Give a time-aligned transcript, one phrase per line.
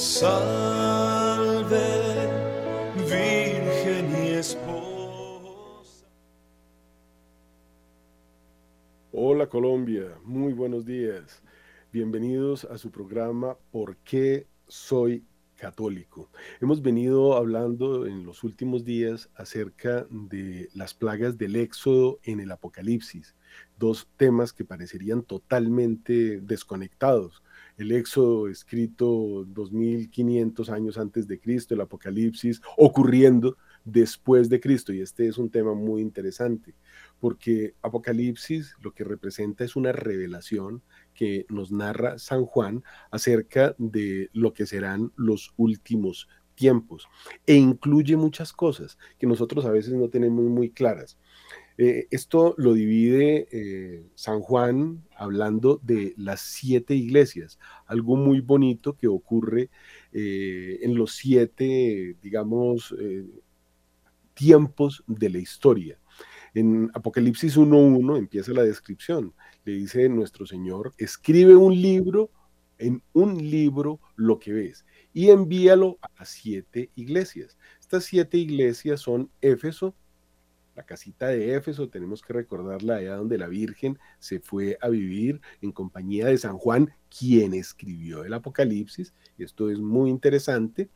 [0.00, 1.76] Salve,
[2.96, 6.06] Virgen y esposa.
[9.12, 11.42] Hola Colombia, muy buenos días.
[11.92, 15.22] Bienvenidos a su programa ¿Por qué soy
[15.56, 16.30] católico?
[16.62, 22.50] Hemos venido hablando en los últimos días acerca de las plagas del éxodo en el
[22.52, 23.34] Apocalipsis,
[23.78, 27.42] dos temas que parecerían totalmente desconectados
[27.80, 34.92] el Éxodo escrito 2500 años antes de Cristo, el Apocalipsis ocurriendo después de Cristo.
[34.92, 36.74] Y este es un tema muy interesante,
[37.20, 40.82] porque Apocalipsis lo que representa es una revelación
[41.14, 47.08] que nos narra San Juan acerca de lo que serán los últimos tiempos
[47.46, 51.16] e incluye muchas cosas que nosotros a veces no tenemos muy claras.
[51.82, 58.98] Eh, esto lo divide eh, San Juan hablando de las siete iglesias, algo muy bonito
[58.98, 59.70] que ocurre
[60.12, 62.94] eh, en los siete, digamos,
[64.34, 65.98] tiempos de la historia.
[66.52, 69.32] En Apocalipsis 1.1 empieza la descripción.
[69.64, 72.30] Le dice nuestro Señor, escribe un libro,
[72.76, 74.84] en un libro lo que ves,
[75.14, 77.56] y envíalo a las siete iglesias.
[77.80, 79.94] Estas siete iglesias son Éfeso,
[80.80, 85.42] la casita de Éfeso, tenemos que recordarla allá donde la Virgen se fue a vivir
[85.60, 90.88] en compañía de San Juan, quien escribió el Apocalipsis, esto es muy interesante,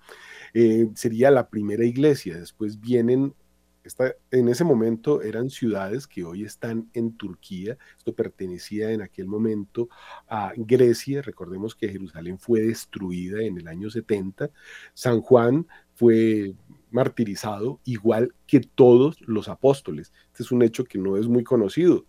[0.54, 3.34] eh, sería la primera iglesia, después vienen
[3.82, 7.76] esta, en ese momento eran ciudades que hoy están en Turquía.
[7.98, 9.90] Esto pertenecía en aquel momento
[10.26, 11.20] a Grecia.
[11.20, 14.48] Recordemos que Jerusalén fue destruida en el año 70.
[14.94, 16.54] San Juan fue
[16.94, 20.12] martirizado igual que todos los apóstoles.
[20.28, 22.06] Este es un hecho que no es muy conocido.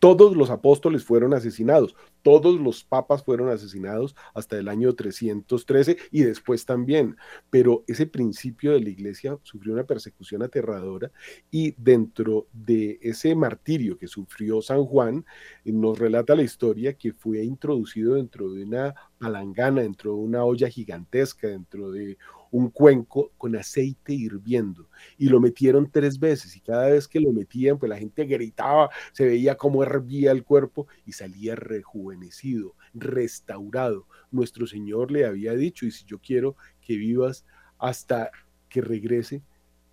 [0.00, 6.22] Todos los apóstoles fueron asesinados, todos los papas fueron asesinados hasta el año 313 y
[6.22, 7.16] después también.
[7.50, 11.12] Pero ese principio de la iglesia sufrió una persecución aterradora
[11.50, 15.24] y dentro de ese martirio que sufrió San Juan,
[15.64, 20.68] nos relata la historia que fue introducido dentro de una palangana, dentro de una olla
[20.68, 22.18] gigantesca, dentro de
[22.50, 27.32] un cuenco con aceite hirviendo y lo metieron tres veces y cada vez que lo
[27.32, 34.06] metían pues la gente gritaba, se veía cómo hervía el cuerpo y salía rejuvenecido, restaurado.
[34.30, 37.44] Nuestro Señor le había dicho y si yo quiero que vivas
[37.78, 38.30] hasta
[38.68, 39.42] que regrese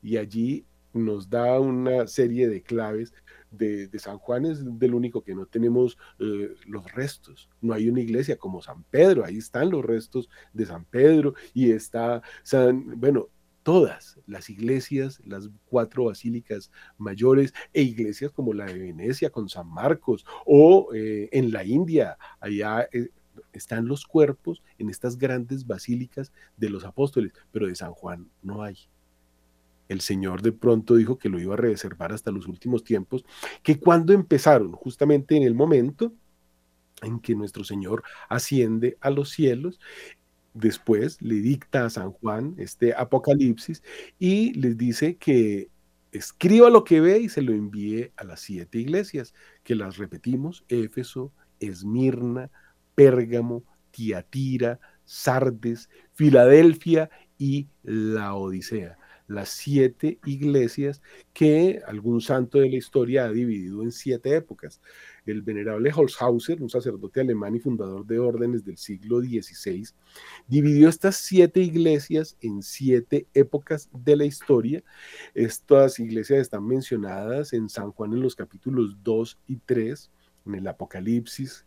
[0.01, 3.13] y allí nos da una serie de claves
[3.51, 7.49] de, San Juan es del único que no tenemos eh, los restos.
[7.61, 11.71] No hay una iglesia como San Pedro, ahí están los restos de San Pedro y
[11.71, 13.29] está San, bueno,
[13.63, 19.67] todas las iglesias, las cuatro basílicas mayores e iglesias como la de Venecia con San
[19.67, 23.09] Marcos o eh, en la India, allá eh,
[23.53, 28.63] están los cuerpos en estas grandes basílicas de los apóstoles, pero de San Juan no
[28.63, 28.77] hay
[29.89, 33.25] el Señor de pronto dijo que lo iba a reservar hasta los últimos tiempos,
[33.61, 36.13] que cuando empezaron, justamente en el momento
[37.01, 39.79] en que nuestro Señor asciende a los cielos,
[40.53, 43.81] después le dicta a San Juan este Apocalipsis
[44.19, 45.69] y les dice que
[46.11, 49.33] escriba lo que ve y se lo envíe a las siete iglesias,
[49.63, 52.51] que las repetimos, Éfeso, Esmirna,
[52.93, 58.97] Pérgamo, Tiatira, Sardes, Filadelfia y la Odisea
[59.27, 61.01] las siete iglesias
[61.33, 64.81] que algún santo de la historia ha dividido en siete épocas.
[65.25, 69.87] El venerable Holzhauser, un sacerdote alemán y fundador de órdenes del siglo XVI,
[70.47, 74.83] dividió estas siete iglesias en siete épocas de la historia.
[75.33, 80.11] Estas iglesias están mencionadas en San Juan en los capítulos 2 y 3,
[80.45, 81.65] en el Apocalipsis,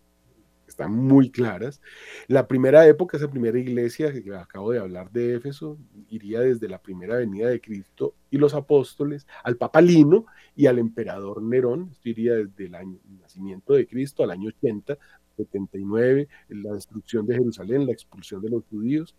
[0.66, 1.80] están muy claras.
[2.28, 5.78] La primera época, esa primera iglesia que acabo de hablar de Éfeso,
[6.10, 10.78] iría desde la primera venida de Cristo y los apóstoles al Papa Lino y al
[10.78, 14.98] emperador Nerón, esto iría desde el, año, nacimiento de Cristo al año 80,
[15.36, 19.14] 79, la destrucción de Jerusalén, la expulsión de los judíos.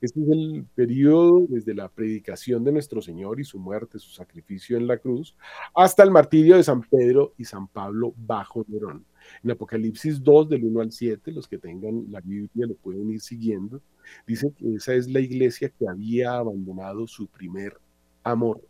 [0.00, 4.76] Este es el periodo desde la predicación de nuestro Señor y su muerte, su sacrificio
[4.76, 5.36] en la cruz,
[5.74, 9.04] hasta el martirio de San Pedro y San Pablo bajo Nerón.
[9.42, 13.20] En Apocalipsis 2, del 1 al 7, los que tengan la Biblia lo pueden ir
[13.20, 13.80] siguiendo,
[14.26, 17.78] dice que esa es la iglesia que había abandonado su primer
[18.22, 18.60] amor.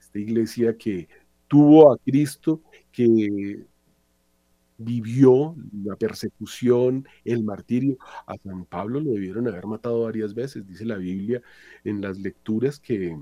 [0.00, 1.08] Esta iglesia que
[1.48, 2.62] tuvo a Cristo,
[2.92, 3.66] que
[4.78, 7.96] vivió la persecución, el martirio.
[8.26, 11.42] A San Pablo lo debieron haber matado varias veces, dice la Biblia
[11.84, 13.16] en las lecturas que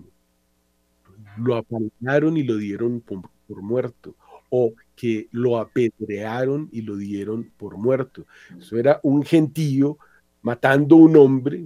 [1.37, 4.17] lo apalearon y lo dieron por, por muerto
[4.51, 8.27] o que lo apedrearon y lo dieron por muerto.
[8.59, 9.99] Eso era un gentío
[10.43, 11.65] matando un hombre.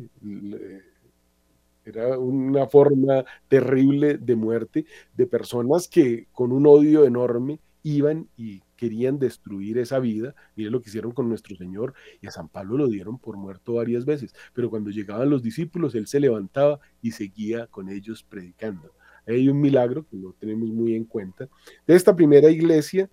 [1.85, 4.87] Era una forma terrible de muerte
[5.17, 10.35] de personas que con un odio enorme iban y querían destruir esa vida.
[10.55, 13.75] Miren lo que hicieron con nuestro Señor y a San Pablo lo dieron por muerto
[13.75, 18.93] varias veces, pero cuando llegaban los discípulos, él se levantaba y seguía con ellos predicando.
[19.29, 21.49] Hay un milagro que no tenemos muy en cuenta.
[21.87, 23.11] De esta primera iglesia,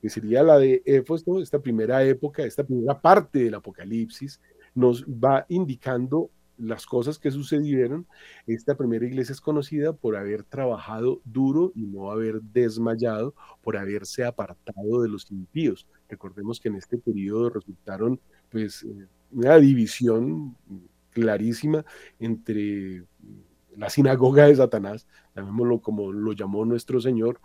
[0.00, 4.40] que sería la de Éfeso, esta primera época, esta primera parte del Apocalipsis,
[4.74, 6.30] nos va indicando
[6.60, 8.06] las cosas que sucedieron.
[8.46, 14.24] Esta primera iglesia es conocida por haber trabajado duro y no haber desmayado, por haberse
[14.24, 15.86] apartado de los impíos.
[16.08, 18.20] Recordemos que en este periodo resultaron
[18.50, 20.56] pues eh, una división
[21.10, 21.84] clarísima
[22.18, 23.04] entre
[23.76, 27.40] la sinagoga de Satanás, llamémoslo como lo llamó nuestro Señor,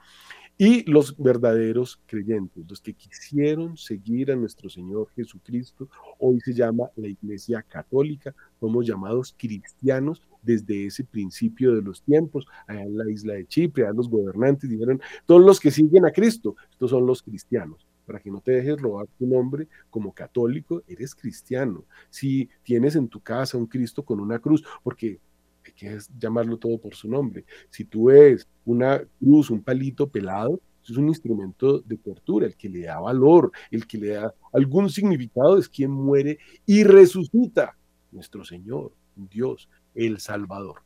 [0.57, 6.89] y los verdaderos creyentes, los que quisieron seguir a nuestro Señor Jesucristo, hoy se llama
[6.95, 13.11] la Iglesia Católica, somos llamados cristianos desde ese principio de los tiempos, allá en la
[13.11, 17.05] isla de Chipre, allá los gobernantes dijeron, todos los que siguen a Cristo, estos son
[17.05, 17.85] los cristianos.
[18.05, 21.85] Para que no te dejes robar tu nombre como católico, eres cristiano.
[22.11, 25.19] Si tienes en tu casa un Cristo con una cruz, porque
[25.67, 27.45] hay que llamarlo todo por su nombre.
[27.69, 32.69] Si tú ves una cruz, un palito pelado, es un instrumento de tortura, el que
[32.69, 37.75] le da valor, el que le da algún significado es quien muere y resucita,
[38.11, 40.83] nuestro Señor, Dios, el Salvador.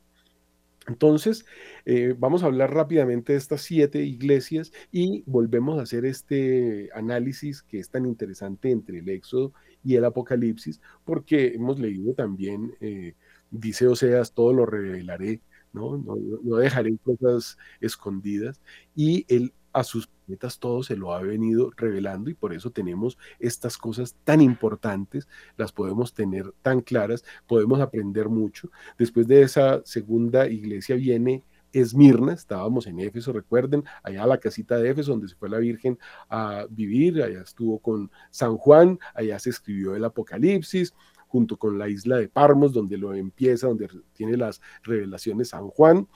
[0.88, 1.46] Entonces,
[1.86, 7.62] eh, vamos a hablar rápidamente de estas siete iglesias y volvemos a hacer este análisis
[7.62, 9.54] que es tan interesante entre el Éxodo
[9.84, 13.14] y el Apocalipsis, porque hemos leído también eh,
[13.52, 15.42] dice Oseas, todo lo revelaré,
[15.74, 15.98] ¿no?
[15.98, 18.62] No, dejaré cosas escondidas.
[18.96, 23.20] Y él a sus profetas todo se lo ha venido revelando y por eso tenemos
[23.40, 28.72] estas cosas tan importantes, las podemos tener tan claras, podemos aprender mucho.
[28.98, 34.90] Después de esa segunda iglesia viene Esmirna, estábamos en Éfeso, recuerden, allá la casita de
[34.90, 39.52] Éfeso, donde se fue la Virgen a vivir, allá estuvo con San Juan, allá se
[39.52, 40.94] escribió el Apocalipsis,
[41.30, 46.08] junto con la isla de Parmos, donde lo empieza, donde tiene las revelaciones San Juan.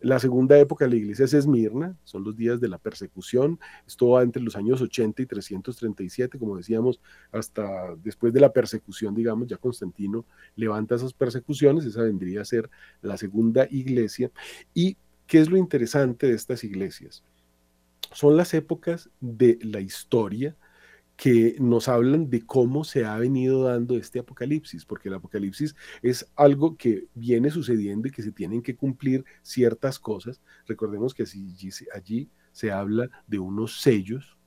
[0.00, 3.58] La segunda época de la iglesia es Esmirna, son los días de la persecución.
[3.86, 7.00] Esto va entre los años 80 y 337, como decíamos,
[7.32, 10.24] hasta después de la persecución, digamos, ya Constantino
[10.54, 12.70] levanta esas persecuciones, esa vendría a ser
[13.00, 14.30] la segunda iglesia.
[14.72, 14.96] ¿Y
[15.26, 17.24] qué es lo interesante de estas iglesias?
[18.12, 20.56] Son las épocas de la historia,
[21.18, 26.30] que nos hablan de cómo se ha venido dando este apocalipsis, porque el apocalipsis es
[26.36, 30.40] algo que viene sucediendo y que se tienen que cumplir ciertas cosas.
[30.68, 31.24] Recordemos que
[31.92, 34.38] allí, se habla de unos sellos,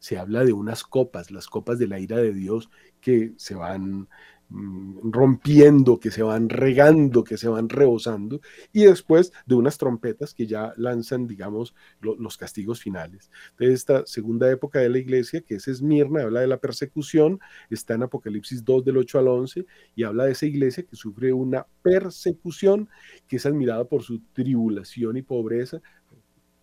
[0.00, 2.68] se habla de unas copas, las copas de la ira de Dios
[3.00, 4.06] que se van
[4.50, 8.40] rompiendo, que se van regando, que se van rebosando,
[8.72, 13.30] y después de unas trompetas que ya lanzan, digamos, los castigos finales.
[13.58, 17.94] De esta segunda época de la iglesia, que es Esmirna, habla de la persecución, está
[17.94, 21.66] en Apocalipsis 2 del 8 al 11, y habla de esa iglesia que sufre una
[21.82, 22.88] persecución
[23.26, 25.80] que es admirada por su tribulación y pobreza,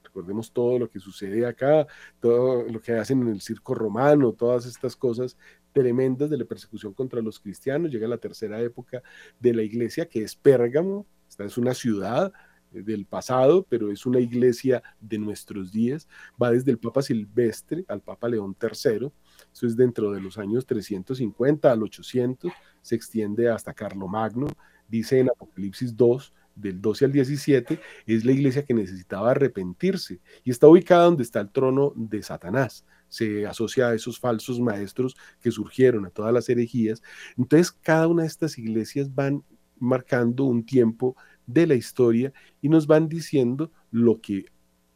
[0.03, 1.85] recordemos todo lo que sucede acá,
[2.21, 5.37] todo lo que hacen en el circo romano, todas estas cosas
[5.75, 7.91] tremendas de la persecución contra los cristianos.
[7.91, 9.03] Llega la tercera época
[9.39, 11.05] de la iglesia, que es Pérgamo.
[11.27, 12.31] Esta es una ciudad
[12.71, 16.07] eh, del pasado, pero es una iglesia de nuestros días.
[16.41, 19.11] Va desde el Papa Silvestre al Papa León III.
[19.53, 22.53] Eso es dentro de los años 350 al 800.
[22.81, 24.47] Se extiende hasta Carlomagno.
[24.87, 30.51] Dice en Apocalipsis 2, del 12 al 17, es la iglesia que necesitaba arrepentirse y
[30.51, 32.85] está ubicada donde está el trono de Satanás
[33.15, 37.01] se asocia a esos falsos maestros que surgieron, a todas las herejías.
[37.37, 39.41] Entonces, cada una de estas iglesias van
[39.79, 44.45] marcando un tiempo de la historia y nos van diciendo lo que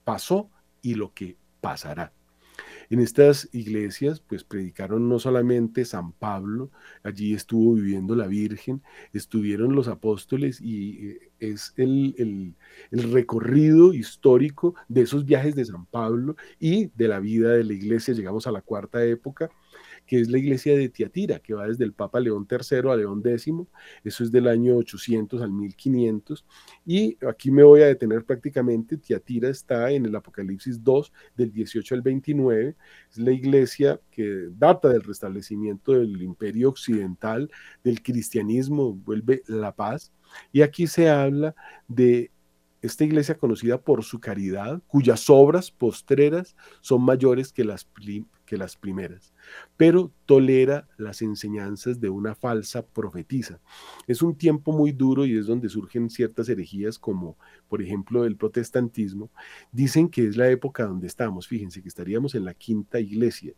[0.04, 0.50] pasó
[0.82, 2.12] y lo que pasará.
[2.90, 6.72] En estas iglesias, pues predicaron no solamente San Pablo,
[7.04, 8.82] allí estuvo viviendo la Virgen,
[9.14, 12.56] estuvieron los apóstoles y eh, es el,
[12.92, 17.74] el, recorrido histórico de esos viajes de San Pablo y de la vida de la
[17.74, 18.14] iglesia.
[18.16, 19.52] Llegamos a la cuarta época
[20.10, 23.22] que es la iglesia de Tiatira, que va desde el Papa León III a León
[23.24, 23.54] X,
[24.04, 26.44] eso es del año 800 al 1500,
[26.84, 31.94] y aquí me voy a detener prácticamente, Tiatira está en el Apocalipsis 2, del 18
[31.94, 32.76] al 29,
[33.12, 37.52] es la iglesia que data del restablecimiento del imperio occidental,
[37.84, 40.12] del cristianismo, vuelve la paz,
[40.52, 41.54] y aquí se habla
[41.88, 42.32] de
[42.82, 47.88] esta iglesia conocida por su caridad, cuyas obras postreras son mayores que las,
[48.50, 49.32] que las primeras,
[49.78, 53.60] pero tolera las enseñanzas de una falsa profetisa.
[54.08, 57.38] Es un tiempo muy duro y es donde surgen ciertas herejías como,
[57.68, 59.30] por ejemplo, el protestantismo.
[59.72, 63.54] Dicen que es la época donde estamos, fíjense que estaríamos en la quinta iglesia.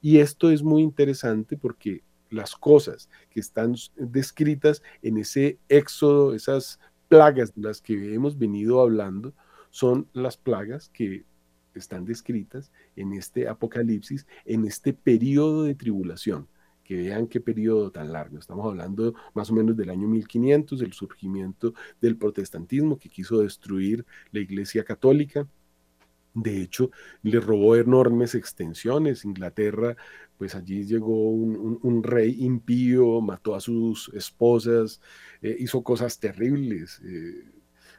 [0.00, 6.78] Y esto es muy interesante porque las cosas que están descritas en ese éxodo, esas
[7.08, 9.34] plagas de las que hemos venido hablando,
[9.70, 11.24] son las plagas que
[11.78, 16.48] están descritas en este Apocalipsis, en este periodo de tribulación.
[16.84, 18.38] Que vean qué periodo tan largo.
[18.38, 24.06] Estamos hablando más o menos del año 1500, del surgimiento del protestantismo que quiso destruir
[24.30, 25.48] la Iglesia Católica.
[26.32, 26.90] De hecho,
[27.22, 29.24] le robó enormes extensiones.
[29.24, 29.96] Inglaterra,
[30.38, 35.00] pues allí llegó un, rey impío, mató a sus esposas,
[35.42, 37.00] eh, hizo cosas terribles.
[37.04, 37.55] Eh,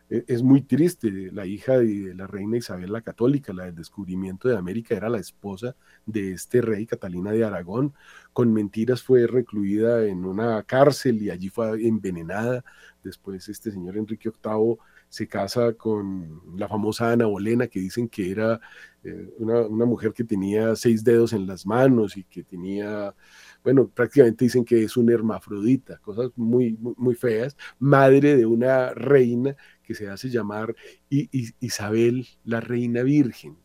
[0.09, 1.31] es muy triste.
[1.31, 5.19] La hija de la reina Isabel la Católica, la del descubrimiento de América, era la
[5.19, 7.93] esposa de este rey, Catalina de Aragón.
[8.31, 12.63] Con mentiras fue recluida en una cárcel y allí fue envenenada.
[13.03, 14.77] Después este señor Enrique VIII
[15.09, 18.59] se casa con la famosa Ana Bolena, que dicen que era
[19.03, 23.15] eh, una, una, mujer que tenía seis dedos en las manos y que tenía,
[23.63, 29.55] bueno, prácticamente dicen que es una hermafrodita, cosas muy, muy feas, madre de una reina
[29.87, 30.75] que se hace llamar
[31.09, 33.55] Isabel la Reina Virgen.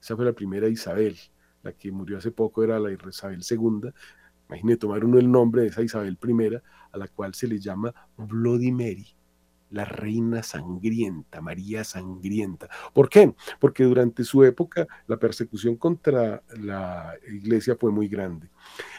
[0.00, 1.16] Esa fue la primera Isabel,
[1.64, 3.90] la que murió hace poco era la Isabel II.
[4.48, 6.56] Imagínate tomar uno el nombre de esa Isabel I,
[6.92, 8.70] a la cual se le llama Bloody
[9.70, 12.68] la reina sangrienta, María sangrienta.
[12.92, 13.34] ¿Por qué?
[13.58, 18.48] Porque durante su época la persecución contra la iglesia fue muy grande.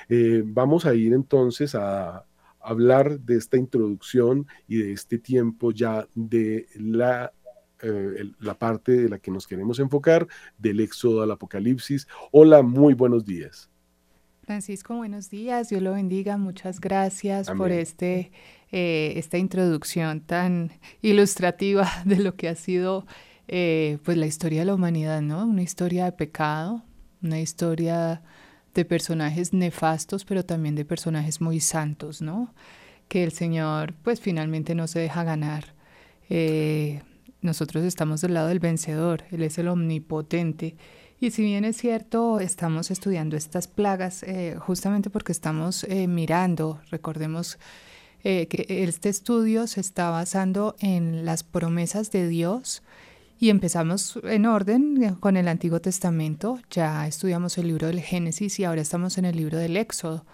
[0.10, 2.26] Eh, vamos a ir entonces a
[2.64, 7.34] hablar de esta introducción y de este tiempo ya de la,
[7.82, 10.28] eh, la parte de la que nos queremos enfocar,
[10.58, 12.08] del éxodo al apocalipsis.
[12.32, 13.70] Hola, muy buenos días.
[14.44, 18.32] Francisco, buenos días, Dios lo bendiga, muchas gracias por este,
[18.74, 23.06] eh, esta introducción tan ilustrativa de lo que ha sido
[23.48, 25.46] eh, pues la historia de la humanidad, ¿no?
[25.46, 26.84] Una historia de pecado,
[27.22, 28.22] una historia
[28.74, 32.54] de personajes nefastos, pero también de personajes muy santos, ¿no?
[33.08, 35.74] Que el Señor, pues finalmente no se deja ganar.
[36.30, 37.02] Eh,
[37.42, 40.76] nosotros estamos del lado del vencedor, Él es el omnipotente.
[41.20, 46.82] Y si bien es cierto, estamos estudiando estas plagas eh, justamente porque estamos eh, mirando,
[46.90, 47.60] recordemos
[48.24, 52.82] que este estudio se está basando en las promesas de Dios
[53.44, 58.58] y empezamos en orden eh, con el Antiguo Testamento, ya estudiamos el libro del Génesis
[58.58, 60.26] y ahora estamos en el libro del Éxodo.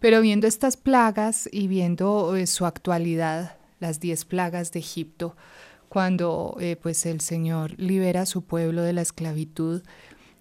[0.00, 5.36] Pero viendo estas plagas y viendo eh, su actualidad, las diez plagas de Egipto,
[5.88, 9.84] cuando eh, pues el Señor libera a su pueblo de la esclavitud,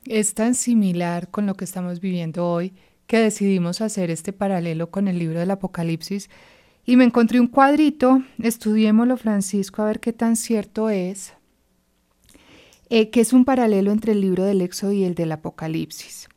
[0.07, 2.73] es tan similar con lo que estamos viviendo hoy
[3.05, 6.31] que decidimos hacer este paralelo con el libro del Apocalipsis.
[6.83, 11.36] Y me encontré un cuadrito, estudiémoslo Francisco a ver qué tan cierto es,
[12.89, 16.29] eh, que es un paralelo entre el libro del Éxodo y el del Apocalipsis.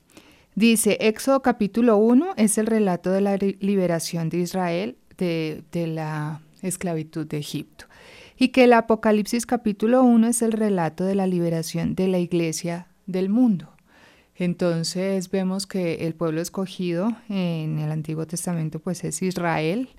[0.54, 6.42] Dice, Éxodo capítulo 1 es el relato de la liberación de Israel de, de la
[6.62, 7.86] esclavitud de Egipto
[8.36, 12.88] y que el Apocalipsis capítulo 1 es el relato de la liberación de la iglesia
[13.06, 13.70] del mundo.
[14.34, 19.90] Entonces vemos que el pueblo escogido en el Antiguo Testamento pues es Israel.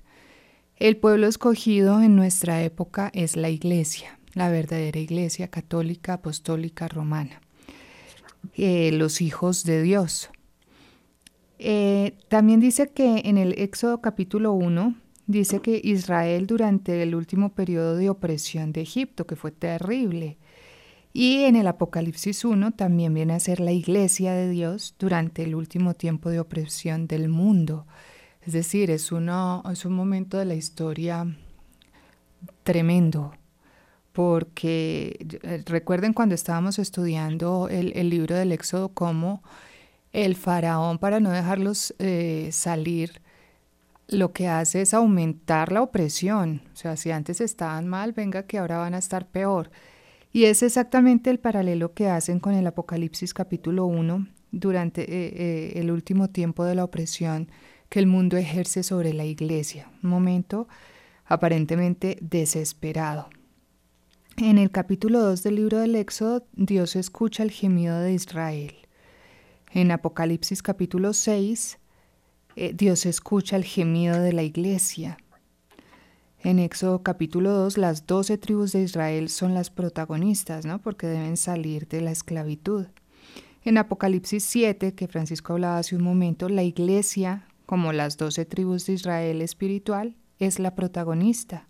[0.76, 7.40] El pueblo escogido en nuestra época es la iglesia la verdadera iglesia católica apostólica romana,
[8.54, 10.30] eh, los hijos de Dios.
[11.58, 14.96] Eh, también dice que en el Éxodo capítulo 1
[15.26, 20.38] dice que Israel durante el último periodo de opresión de Egipto, que fue terrible,
[21.12, 25.54] y en el Apocalipsis 1 también viene a ser la iglesia de Dios durante el
[25.54, 27.86] último tiempo de opresión del mundo.
[28.40, 31.26] Es decir, es, uno, es un momento de la historia
[32.64, 33.34] tremendo,
[34.12, 39.42] porque eh, recuerden cuando estábamos estudiando el, libro del Éxodo, cómo
[40.12, 43.22] el faraón, para no dejarlos eh, salir,
[44.08, 46.62] lo que hace es aumentar la opresión.
[46.74, 49.70] O sea, si antes estaban mal, venga que ahora van a estar peor.
[50.32, 55.90] Y es exactamente el paralelo que hacen con el Apocalipsis capítulo 1 durante eh, el
[55.90, 57.48] último tiempo de la opresión
[57.88, 59.90] que el mundo ejerce sobre la iglesia.
[60.02, 60.68] Un momento
[61.26, 63.28] aparentemente desesperado.
[64.38, 68.74] En el capítulo 2 del libro del Éxodo, Dios escucha el gemido de Israel.
[69.72, 71.78] En Apocalipsis capítulo 6,
[72.56, 75.18] eh, Dios escucha el gemido de la iglesia.
[76.40, 80.80] En Éxodo capítulo 2, las doce tribus de Israel son las protagonistas, ¿no?
[80.80, 82.86] Porque deben salir de la esclavitud.
[83.64, 88.86] En Apocalipsis 7, que Francisco hablaba hace un momento, la iglesia, como las doce tribus
[88.86, 91.68] de Israel espiritual, es la protagonista.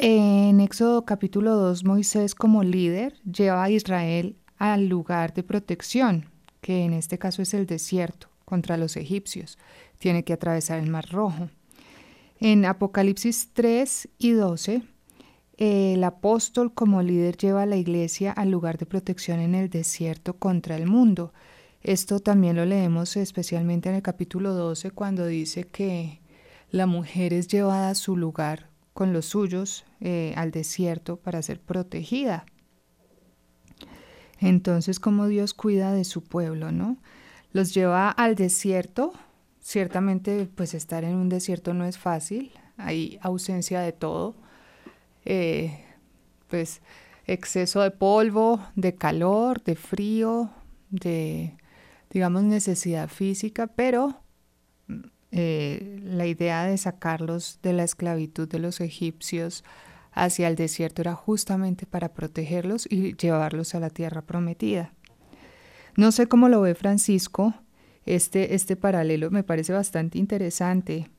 [0.00, 6.26] En Éxodo capítulo 2, Moisés como líder lleva a Israel al lugar de protección,
[6.60, 9.58] que en este caso es el desierto, contra los egipcios.
[9.98, 11.50] Tiene que atravesar el Mar Rojo.
[12.38, 14.82] En Apocalipsis 3 y 12,
[15.56, 20.34] el apóstol como líder lleva a la iglesia al lugar de protección en el desierto
[20.34, 21.32] contra el mundo.
[21.82, 26.20] Esto también lo leemos especialmente en el capítulo 12 cuando dice que
[26.70, 28.67] la mujer es llevada a su lugar
[28.98, 32.46] con los suyos eh, al desierto para ser protegida.
[34.40, 36.96] Entonces, como Dios cuida de su pueblo, ¿no?
[37.52, 39.12] Los lleva al desierto.
[39.60, 42.50] Ciertamente, pues estar en un desierto no es fácil.
[42.76, 44.34] Hay ausencia de todo.
[45.24, 45.84] Eh,
[46.48, 46.80] pues
[47.24, 50.50] exceso de polvo, de calor, de frío,
[50.90, 51.56] de,
[52.10, 54.20] digamos, necesidad física, pero
[55.30, 59.64] eh, la idea de sacarlos de la esclavitud de los egipcios
[60.12, 64.92] hacia el desierto era justamente para protegerlos y llevarlos a la tierra prometida.
[65.96, 67.54] No sé cómo lo ve Francisco,
[68.06, 71.10] este, este paralelo me parece bastante interesante.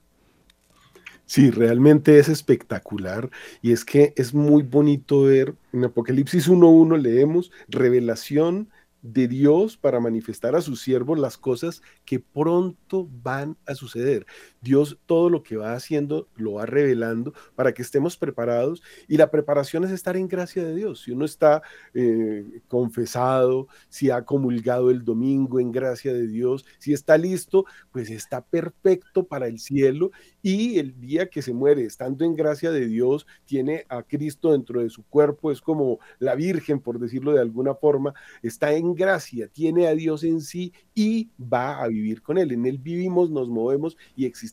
[1.25, 3.29] Sí, realmente es espectacular
[3.61, 8.69] y es que es muy bonito ver en Apocalipsis 1.1 leemos revelación
[9.01, 14.25] de Dios para manifestar a sus siervos las cosas que pronto van a suceder.
[14.61, 19.31] Dios todo lo que va haciendo lo va revelando para que estemos preparados y la
[19.31, 21.01] preparación es estar en gracia de Dios.
[21.01, 21.61] Si uno está
[21.93, 28.09] eh, confesado, si ha comulgado el domingo en gracia de Dios, si está listo, pues
[28.09, 30.11] está perfecto para el cielo
[30.41, 34.81] y el día que se muere estando en gracia de Dios, tiene a Cristo dentro
[34.81, 39.47] de su cuerpo, es como la Virgen, por decirlo de alguna forma, está en gracia,
[39.47, 42.51] tiene a Dios en sí y va a vivir con Él.
[42.51, 44.48] En Él vivimos, nos movemos y existimos.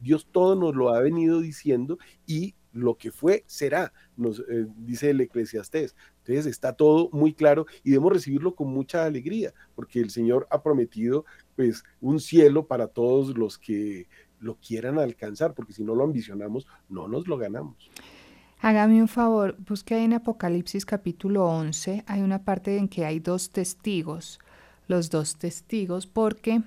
[0.00, 5.10] Dios todo nos lo ha venido diciendo y lo que fue será, nos eh, dice
[5.10, 5.96] el eclesiastés.
[6.18, 10.62] Entonces está todo muy claro y debemos recibirlo con mucha alegría, porque el Señor ha
[10.62, 11.24] prometido
[11.56, 14.08] pues un cielo para todos los que
[14.40, 17.90] lo quieran alcanzar, porque si no lo ambicionamos, no nos lo ganamos.
[18.60, 23.20] Hágame un favor, busque ahí en Apocalipsis capítulo 11, hay una parte en que hay
[23.20, 24.40] dos testigos,
[24.88, 26.62] los dos testigos, porque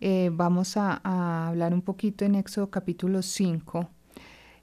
[0.00, 3.88] eh, vamos a, hablar un poquito en Éxodo capítulo 5.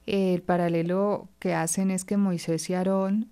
[0.05, 3.29] El paralelo que hacen es que Moisés y Aarón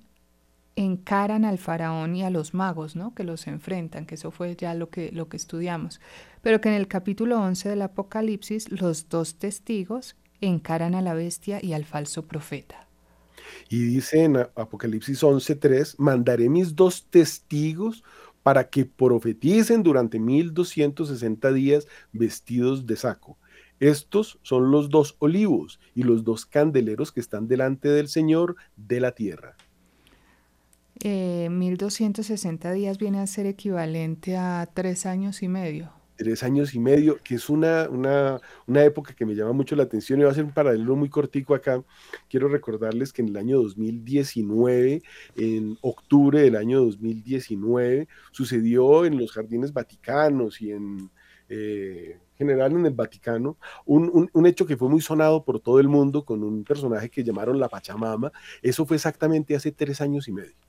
[0.76, 3.14] encaran al faraón y a los magos, ¿no?
[3.14, 6.02] Que los enfrentan, que eso fue ya lo que, lo que estudiamos.
[6.42, 11.60] Pero que en el capítulo 11 del Apocalipsis los dos testigos encaran a la bestia
[11.62, 12.88] y al falso profeta.
[13.70, 18.04] Y dice en Apocalipsis 11:3, mandaré mis dos testigos
[18.44, 23.38] para que profeticen durante 1260 días vestidos de saco.
[23.80, 29.00] Estos son los dos olivos y los dos candeleros que están delante del Señor de
[29.00, 29.56] la tierra.
[31.04, 36.03] 1260 eh, días viene a ser equivalente a tres años y medio.
[36.24, 39.84] Tres años y medio, que es una, una, una, época que me llama mucho la
[39.84, 41.84] atención y va a ser un paralelo muy cortico acá.
[42.30, 45.04] Quiero recordarles que en el año 2019,
[45.36, 51.10] en octubre del año 2019, sucedió en los jardines vaticanos y en
[51.50, 55.82] eh, general en el Vaticano, un, un, un, hecho que fue muy sonado por todo
[55.82, 58.32] el mundo con un personaje que llamaron la Pachamama.
[58.62, 60.63] Eso fue exactamente hace tres años y medio.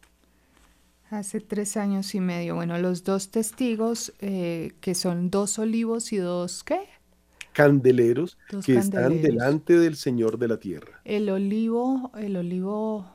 [1.14, 2.56] Hace tres años y medio.
[2.56, 6.80] Bueno, los dos testigos, eh, que son dos olivos y dos, ¿qué?
[7.52, 11.00] Candeleros que están delante del Señor de la tierra.
[11.04, 13.06] El olivo, el olivo,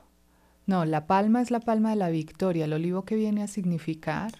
[0.65, 2.65] no, la palma es la palma de la victoria.
[2.65, 4.31] El olivo que viene a significar.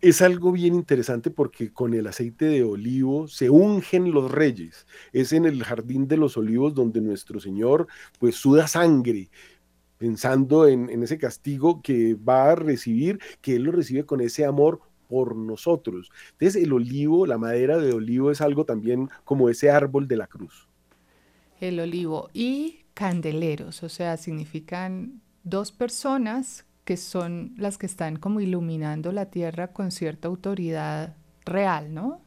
[0.00, 4.86] Es algo bien interesante porque con el aceite de olivo se ungen los reyes.
[5.12, 7.88] Es en el jardín de los olivos donde nuestro Señor
[8.20, 9.28] pues suda sangre
[10.02, 14.80] pensando en, ese castigo que va a recibir, que Él lo recibe con ese amor
[15.08, 16.10] por nosotros.
[16.32, 20.26] Entonces el olivo, la madera de olivo es algo también como ese árbol de la
[20.26, 20.66] cruz.
[21.60, 28.40] El olivo y candeleros, o sea, significan dos personas que son las que están como
[28.40, 32.20] iluminando la tierra con cierta autoridad real, ¿no?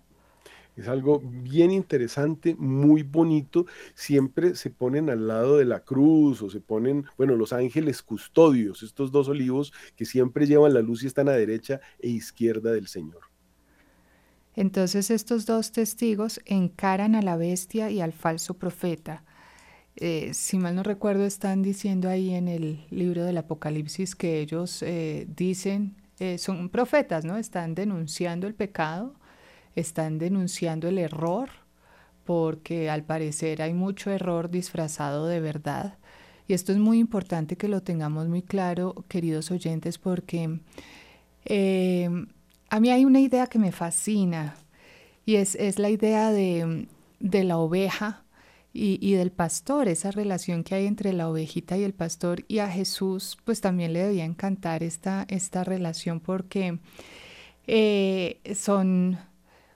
[0.75, 3.65] Es algo bien interesante, muy bonito.
[3.93, 8.83] Siempre se ponen al lado de la cruz o se ponen, bueno, los ángeles custodios,
[8.83, 12.88] estos dos olivos que siempre llevan la luz y están a derecha e izquierda del
[12.88, 13.21] Señor.
[14.55, 19.23] Entonces estos dos testigos encaran a la bestia y al falso profeta.
[19.97, 24.81] Eh, si mal no recuerdo, están diciendo ahí en el libro del Apocalipsis que ellos
[24.81, 27.38] eh, dicen eh, son profetas, ¿no?
[27.38, 29.15] Están denunciando el pecado,
[29.75, 31.49] están denunciando el error,
[32.23, 35.97] porque al parecer hay mucho error disfrazado de verdad.
[36.47, 40.59] Y esto es muy importante que lo tengamos muy claro, queridos oyentes, porque
[41.45, 42.09] eh,
[42.69, 44.55] a mí hay una idea que me fascina
[45.25, 46.88] y es, la idea de,
[47.19, 48.23] la oveja
[48.73, 52.43] y, del pastor, esa relación que hay entre la ovejita y el pastor.
[52.47, 56.79] Y a Jesús pues también le debía encantar esta, esta relación porque
[57.65, 59.17] eh, son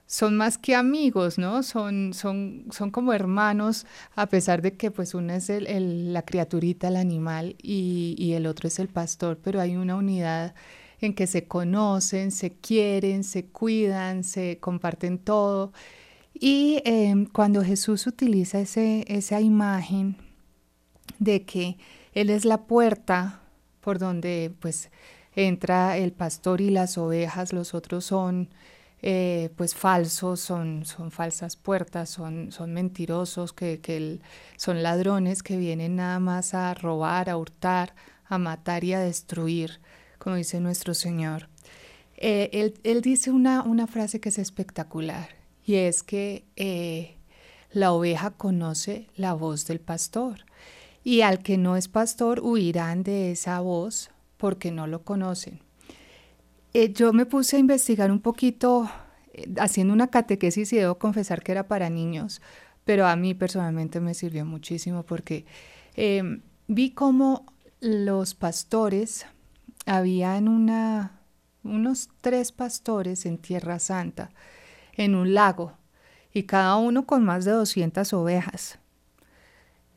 [0.10, 1.62] son más que amigos, ¿no?
[1.62, 6.88] Son, son, son como hermanos, a pesar de que pues uno es el, la criaturita,
[6.88, 10.56] el animal, y, y, el otro es el pastor, pero hay una unidad
[11.00, 15.74] en que se conocen, se quieren, se cuidan, se comparten todo.
[16.34, 20.18] Y em, cuando Jesús utiliza ese, esa imagen
[21.20, 21.78] de que
[22.14, 23.44] Él es la puerta
[23.82, 24.90] por donde pues
[25.36, 28.50] entra el pastor y las ovejas, los otros son
[29.02, 34.20] eh, pues falsos, son, son falsas puertas, son, son mentirosos, que,
[34.58, 39.80] son ladrones que vienen nada más a robar, a hurtar, a matar y a destruir,
[40.18, 41.48] como dice nuestro Señor.
[42.18, 45.30] Eh, él, dice una, una, frase que es espectacular
[45.66, 47.16] y es que eh,
[47.72, 50.46] la oveja conoce la voz del pastor
[51.06, 55.62] y al que no es pastor huirán de esa voz porque no lo conocen.
[56.74, 58.90] Eh, yo me puse a investigar un poquito
[59.34, 62.42] eh, haciendo una catequesis y debo confesar que era para niños,
[62.86, 65.46] pero a mí personalmente me sirvió muchísimo porque
[65.96, 67.46] em, vi cómo
[67.82, 69.26] los pastores,
[69.86, 71.22] habían una,
[71.64, 74.30] unos tres pastores en Tierra Santa,
[74.94, 75.74] en un lago,
[76.34, 78.80] y cada uno con más de 200 ovejas.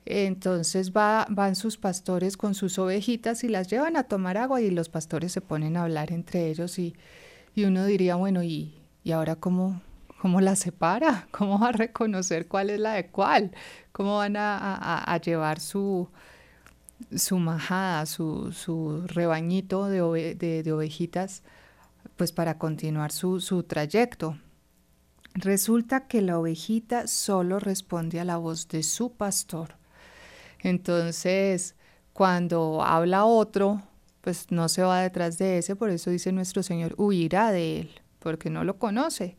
[0.04, 4.70] Entonces va, van sus pastores con sus ovejitas y las llevan a tomar agua y
[4.70, 6.96] los pastores se ponen a hablar entre ellos y,
[7.56, 8.74] uno diría, bueno, ¿y,
[9.12, 9.80] ahora cómo,
[10.20, 11.28] cómo la separa?
[11.30, 13.52] ¿Cómo va a reconocer cuál es la de cuál?
[13.92, 16.08] ¿Cómo van a, llevar su,
[17.14, 21.42] su majada, su, su rebañito de, de, ovejitas,
[22.16, 24.36] pues para continuar su, su trayecto?
[25.34, 29.81] Resulta que la ovejita solo responde a la voz de su pastor
[30.62, 31.74] entonces,
[32.12, 33.82] cuando habla otro,
[34.20, 37.90] pues no se va detrás de ese, por eso dice nuestro Señor, huirá de él,
[38.18, 39.36] porque no lo conoce.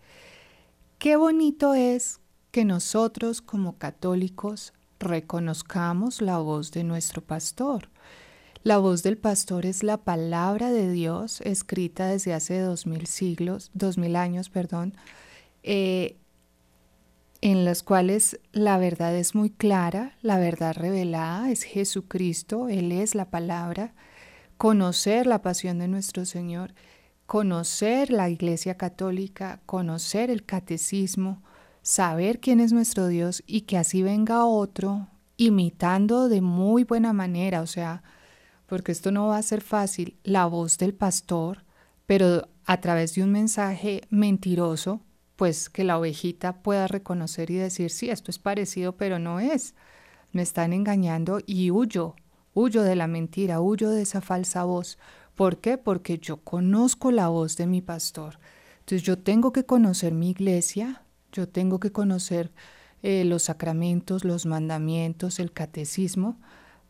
[0.99, 2.19] Qué bonito es
[2.51, 7.89] que nosotros como católicos reconozcamos la voz de nuestro pastor.
[8.63, 13.71] La voz del pastor es la palabra de Dios escrita desde hace dos mil siglos,
[13.73, 14.93] dos mil años, perdón,
[15.63, 16.17] eh,
[17.43, 23.15] en las cuales la verdad es muy clara, la verdad revelada es Jesucristo, Él es
[23.15, 23.93] la palabra,
[24.55, 26.73] conocer la pasión de nuestro Señor,
[27.25, 31.43] conocer la Iglesia Católica, conocer el catecismo,
[31.81, 37.59] saber quién es nuestro Dios y que así venga otro imitando de muy buena manera,
[37.59, 38.03] o sea,
[38.67, 41.65] porque esto no va a ser fácil, la voz del pastor,
[42.05, 45.01] pero a través de un mensaje mentiroso,
[45.35, 49.73] pues que la ovejita pueda reconocer y decir, sí, esto es parecido, pero no es.
[50.31, 52.15] Me están engañando y huyo,
[52.53, 54.97] huyo de la mentira, huyo de esa falsa voz.
[55.35, 55.77] ¿Por qué?
[55.77, 58.39] Porque yo conozco la voz de mi pastor.
[58.79, 62.51] Entonces yo tengo que conocer mi iglesia, yo tengo que conocer
[63.01, 66.39] eh, los sacramentos, los mandamientos, el catecismo,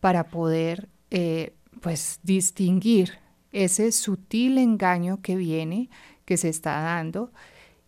[0.00, 3.18] para poder eh, pues distinguir
[3.52, 5.88] ese sutil engaño que viene,
[6.24, 7.32] que se está dando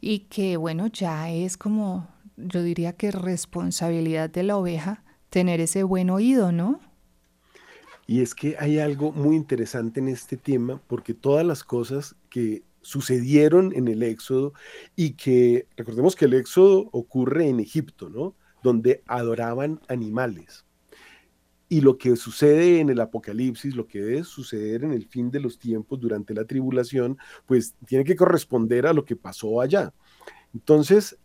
[0.07, 5.83] y que bueno, ya es como, yo diría que responsabilidad de la oveja tener ese
[5.83, 6.79] buen oído, ¿no?
[8.07, 12.62] Y es que hay algo muy interesante en este tema, porque todas las cosas que
[12.83, 14.53] sucedieron en el Éxodo
[14.95, 18.37] y que, recordemos que el Éxodo ocurre en Egipto, ¿no?
[18.62, 20.66] Donde adoraban animales.
[21.69, 25.41] Y lo que sucede en el Apocalipsis, lo que debe suceder en el fin de
[25.41, 29.93] los tiempos durante la tribulación, pues tiene que corresponder a lo que pasó allá.
[30.55, 31.19] Entonces,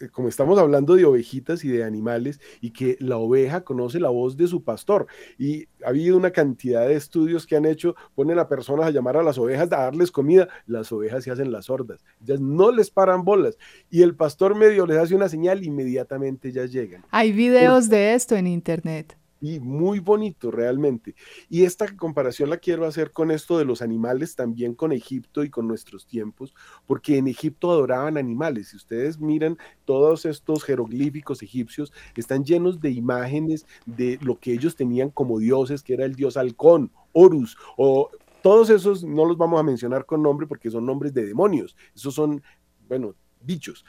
[0.00, 4.08] eh, como estamos hablando de ovejitas y de animales, y que la oveja conoce la
[4.08, 5.06] voz de su pastor.
[5.38, 9.18] Y ha habido una cantidad de estudios que han hecho, ponen a personas a llamar
[9.18, 12.90] a las ovejas, a darles comida, las ovejas se hacen las sordas, ellas no les
[12.90, 13.58] paran bolas.
[13.90, 17.04] Y el pastor medio les hace una señal, inmediatamente ellas llegan.
[17.10, 21.14] Hay videos de esto en internet y muy bonito realmente.
[21.48, 25.50] Y esta comparación la quiero hacer con esto de los animales, también con Egipto y
[25.50, 26.54] con nuestros tiempos,
[26.86, 28.68] porque en Egipto adoraban animales.
[28.68, 34.76] Si ustedes miran todos estos jeroglíficos egipcios, están llenos de imágenes de lo que ellos
[34.76, 38.10] tenían como dioses, que era el dios halcón, Horus, o
[38.42, 42.14] Todos esos no los vamos a mencionar con nombre porque son nombres de demonios, esos
[42.14, 42.42] son,
[42.88, 43.84] bueno, bichos.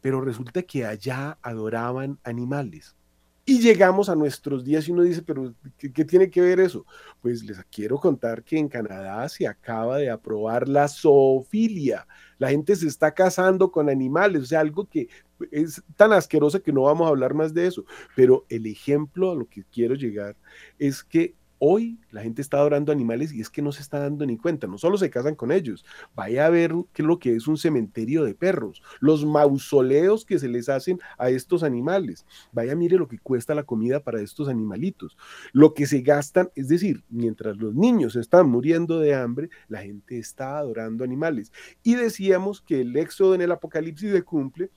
[0.00, 2.96] Pero resulta que allá adoraban animales.
[3.44, 6.86] Y llegamos a nuestros días y uno dice, pero ¿qué, tiene que ver eso?
[7.20, 12.06] Pues les quiero contar que en Canadá se acaba de aprobar la zoofilia.
[12.38, 15.08] La gente se está casando con animales, o sea, algo que
[15.50, 17.84] es tan asqueroso que no vamos a hablar más de eso.
[18.14, 20.36] Pero el ejemplo a lo que quiero llegar
[20.78, 24.26] es que Hoy la gente está adorando animales y es que no se está dando
[24.26, 27.36] ni cuenta, no solo se casan con ellos, vaya a ver qué es lo que
[27.36, 32.74] es un cementerio de perros, los mausoleos que se les hacen a estos animales, vaya
[32.74, 35.16] mire lo que cuesta la comida para estos animalitos,
[35.52, 40.18] lo que se gastan, es decir, mientras los niños están muriendo de hambre, la gente
[40.18, 41.52] está adorando animales.
[41.84, 44.72] Y decíamos que el éxodo en el Apocalipsis se cumple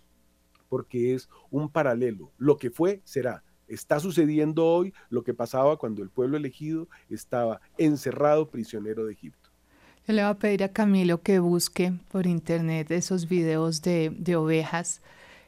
[0.69, 6.03] porque es un paralelo, lo que fue será Está sucediendo hoy lo que pasaba cuando
[6.03, 9.49] el pueblo elegido estaba encerrado prisionero de Egipto.
[10.07, 15.01] Yo le voy a pedir a Camilo que busque por internet esos videos de, ovejas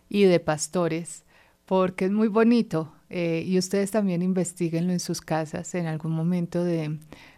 [0.10, 1.26] y de pastores,
[1.68, 2.92] porque es muy bonito.
[3.10, 6.98] Eh, y ustedes también investiguenlo en sus casas en algún momento de,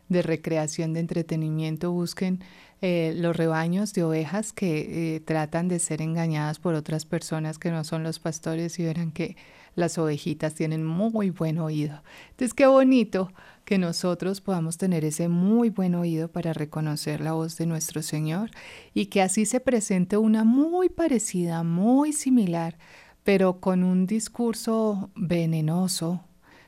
[0.09, 1.91] recreación, de entretenimiento.
[1.91, 2.39] Busquen
[2.81, 7.69] eh, los rebaños de ovejas que eh, tratan de ser engañadas por otras personas que
[7.69, 9.35] no son los pastores y verán que
[9.79, 12.03] las ovejitas tienen muy buen oído.
[12.31, 13.31] Entonces, qué bonito
[13.65, 18.51] que nosotros podamos tener ese muy buen oído para reconocer la voz de nuestro Señor
[18.93, 22.77] y que así se presente una muy parecida, muy similar,
[23.23, 26.23] pero con un discurso venenoso,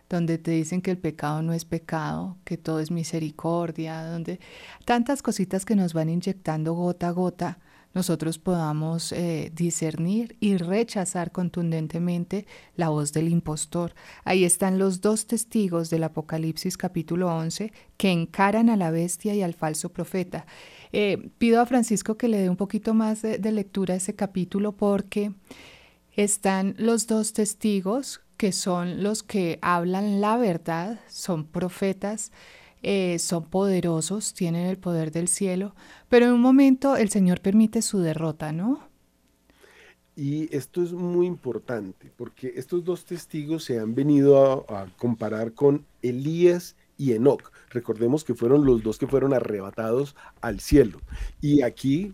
[0.09, 4.39] donde te dicen que el pecado no es pecado, que todo es misericordia, donde
[4.85, 7.59] tantas cositas que nos van inyectando gota a gota
[7.93, 13.93] nosotros podamos eh, discernir y rechazar contundentemente la voz del impostor.
[14.23, 19.41] Ahí están los dos testigos del Apocalipsis capítulo 11 que encaran a la bestia y
[19.41, 20.45] al falso profeta.
[20.93, 24.15] Eh, pido a Francisco que le dé un poquito más de, de lectura a ese
[24.15, 25.33] capítulo porque
[26.13, 32.31] están los dos testigos que son los que hablan la verdad, son profetas
[32.83, 35.75] eh, son poderosos, tienen el poder del cielo,
[36.09, 38.91] pero en un momento el Señor permite su derrota, ¿no?
[40.15, 45.85] Y esto es muy importante porque estos dos testigos se han venido a, comparar con
[46.01, 47.51] Elías y Enoch.
[47.69, 50.99] Recordemos que fueron los dos que fueron arrebatados al cielo.
[51.39, 52.13] Y aquí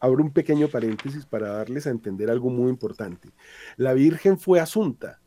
[0.00, 3.30] abro un pequeño paréntesis para darles a entender algo muy importante.
[3.76, 5.20] La Virgen fue asunta,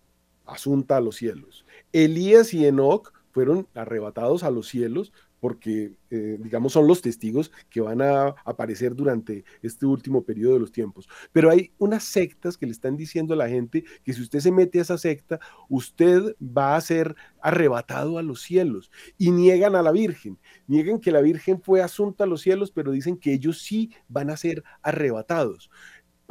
[0.45, 1.65] asunta a los cielos.
[1.93, 7.82] Elías y Enoch fueron arrebatados a los cielos porque, eh, digamos, son los testigos que
[7.82, 11.10] van a aparecer durante este último periodo de los tiempos.
[11.34, 14.52] Pero hay unas sectas que le están diciendo a la gente que si usted se
[14.52, 18.91] mete a esa secta, usted va a ser arrebatado a los cielos.
[19.17, 22.91] Y niegan a la Virgen, niegan que la Virgen fue asunta a los cielos, pero
[22.91, 25.72] dicen que ellos sí van a ser arrebatados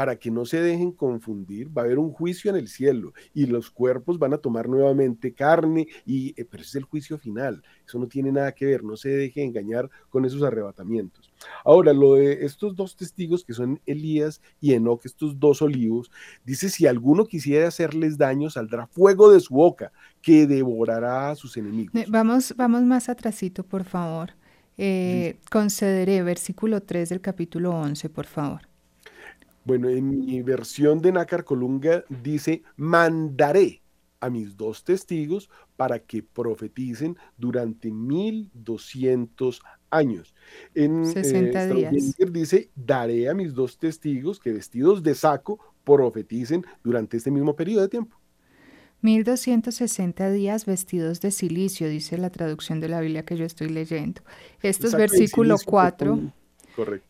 [0.00, 3.44] para que no se dejen confundir, va a haber un juicio en el cielo y
[3.44, 7.62] los cuerpos van a tomar nuevamente carne, y, eh, pero ese es el juicio final,
[7.86, 11.30] eso no tiene nada que ver, no se deje engañar con esos arrebatamientos.
[11.66, 16.10] Ahora, lo de estos dos testigos que son Elías y Enoch, estos dos olivos,
[16.46, 21.58] dice, si alguno quisiera hacerles daño, saldrá fuego de su boca que devorará a sus
[21.58, 21.92] enemigos.
[22.08, 24.30] Vamos, vamos más atrasito, por favor.
[24.78, 28.69] Eh, concederé versículo 3 del capítulo 11, por favor.
[29.64, 33.82] Bueno, en mi versión de Nácar Colunga dice, mandaré
[34.20, 40.34] a mis dos testigos para que profeticen durante 1200 años.
[40.74, 42.16] En 60 eh, días.
[42.32, 47.82] dice, daré a mis dos testigos que vestidos de saco profeticen durante este mismo periodo
[47.82, 48.16] de tiempo.
[49.02, 54.20] 1260 días vestidos de silicio, dice la traducción de la Biblia que yo estoy leyendo.
[54.62, 56.32] Esto es versículo 4.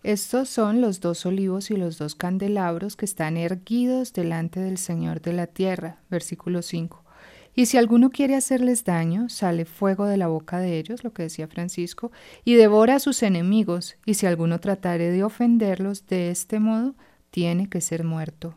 [0.03, 5.21] Estos son los dos olivos y los dos candelabros que están erguidos delante del Señor
[5.21, 5.99] de la tierra.
[6.11, 7.05] Versículo 5.
[7.55, 11.25] Y si alguno quiere hacerles daño, sale fuego de la boca de ellos, lo que
[11.25, 12.13] decía Francisco,
[12.45, 16.95] y devora a sus enemigos, y si alguno tratare de ofenderlos de este modo,
[17.31, 18.55] tiene que ser muerto.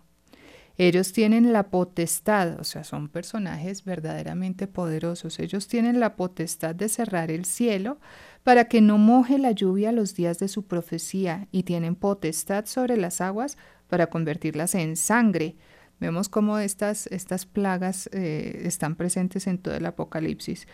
[0.77, 6.89] Ellos tienen la potestad, o sea, son personajes verdaderamente poderosos, ellos tienen la potestad de
[6.89, 7.99] cerrar el cielo
[8.43, 12.97] para que no moje la lluvia los días de su profecía y tienen potestad sobre
[12.97, 15.55] las aguas para convertirlas en sangre.
[15.99, 20.67] Vemos cómo estas, estas plagas eh, están presentes en todo el Apocalipsis.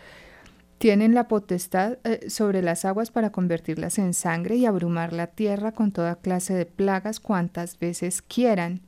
[0.79, 5.73] Tienen la potestad eh, sobre las aguas para convertirlas en sangre y abrumar la tierra
[5.73, 8.81] con toda clase de plagas cuantas veces quieran.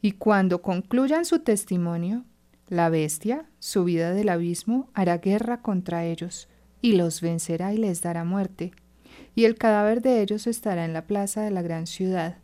[0.00, 2.24] Y cuando concluyan su testimonio,
[2.68, 6.48] la bestia, subida del abismo, hará guerra contra ellos
[6.84, 8.72] y los vencerá y les dará muerte.
[9.34, 12.36] y el cadáver de ellos estará en la plaza de la gran ciudad,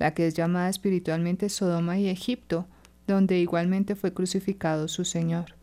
[0.00, 2.66] la que es llamada espiritualmente Sodoma y Egipto,
[3.06, 5.54] donde igualmente fue crucificado su Señor.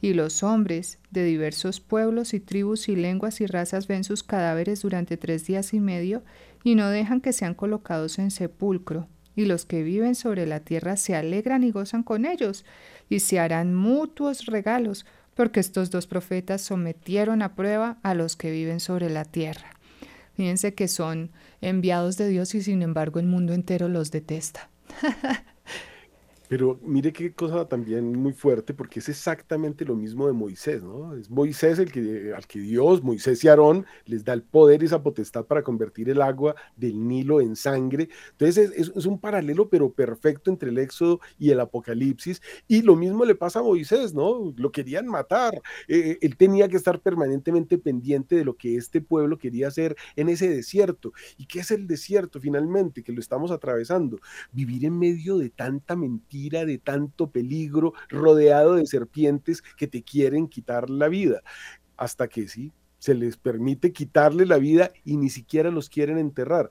[0.00, 4.80] Y los hombres de diversos pueblos y tribus y lenguas y razas ven sus cadáveres
[4.80, 6.22] durante tres días y medio
[6.64, 9.06] y no dejan que sean colocados en sepulcro.
[9.36, 12.64] Y los que viven sobre la tierra se alegran y gozan con ellos,
[13.10, 18.50] y se harán mutuos regalos, porque estos dos profetas sometieron a prueba a los que
[18.50, 19.70] viven sobre la tierra.
[20.34, 24.70] Fíjense que son enviados de Dios y sin embargo el mundo entero los detesta.
[26.50, 31.14] Pero mire qué cosa también muy fuerte, porque es exactamente lo mismo de Moisés, ¿no?
[31.14, 34.86] Es Moisés el que, al que Dios, Moisés y Aarón, les da el poder y
[34.86, 38.08] esa potestad para convertir el agua del Nilo en sangre.
[38.32, 42.42] Entonces es, un paralelo, pero perfecto entre el Éxodo y el Apocalipsis.
[42.66, 44.52] Y lo mismo le pasa a Moisés, ¿no?
[44.56, 45.62] Lo querían matar.
[45.86, 50.28] Eh, él tenía que estar permanentemente pendiente de lo que este pueblo quería hacer en
[50.28, 51.12] ese desierto.
[51.38, 53.04] ¿Y qué es el desierto finalmente?
[53.04, 54.18] Que lo estamos atravesando.
[54.50, 60.48] Vivir en medio de tanta mentira de tanto peligro, rodeado de serpientes que te quieren
[60.48, 61.42] quitar la vida.
[61.96, 66.70] Hasta que sí, se les permite quitarle la vida y ni siquiera los quieren enterrar.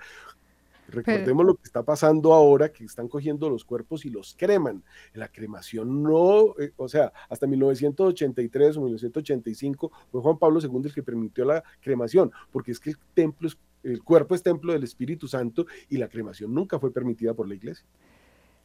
[0.87, 4.83] Recordemos lo que está pasando ahora, que están cogiendo los cuerpos y los creman.
[5.13, 10.93] La cremación no, eh, o sea, hasta 1983 o 1985 fue Juan Pablo II el
[10.93, 14.83] que permitió la cremación, porque es que el templo es, el cuerpo es templo del
[14.83, 17.85] Espíritu Santo y la cremación nunca fue permitida por la iglesia.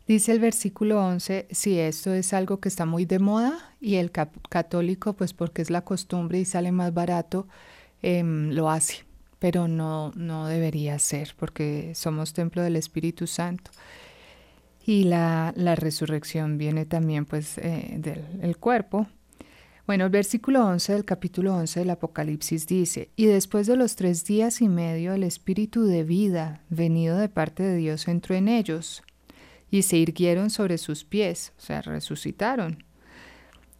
[0.06, 4.10] Dice el versículo 11, si esto es algo que está muy de moda y el
[4.10, 7.48] católico, pues porque es la costumbre y sale más barato,
[8.02, 9.04] em, lo hace,
[9.38, 13.70] pero no, no debería ser porque somos templo del Espíritu Santo.
[14.84, 19.06] Y la, la resurrección viene también pues eh, del cuerpo.
[19.86, 24.26] Bueno, el versículo 11 del capítulo 11 del Apocalipsis dice, y después de los tres
[24.26, 29.02] días y medio el Espíritu de vida venido de parte de Dios entró en ellos
[29.74, 32.84] y se irguieron sobre sus pies, o sea, resucitaron.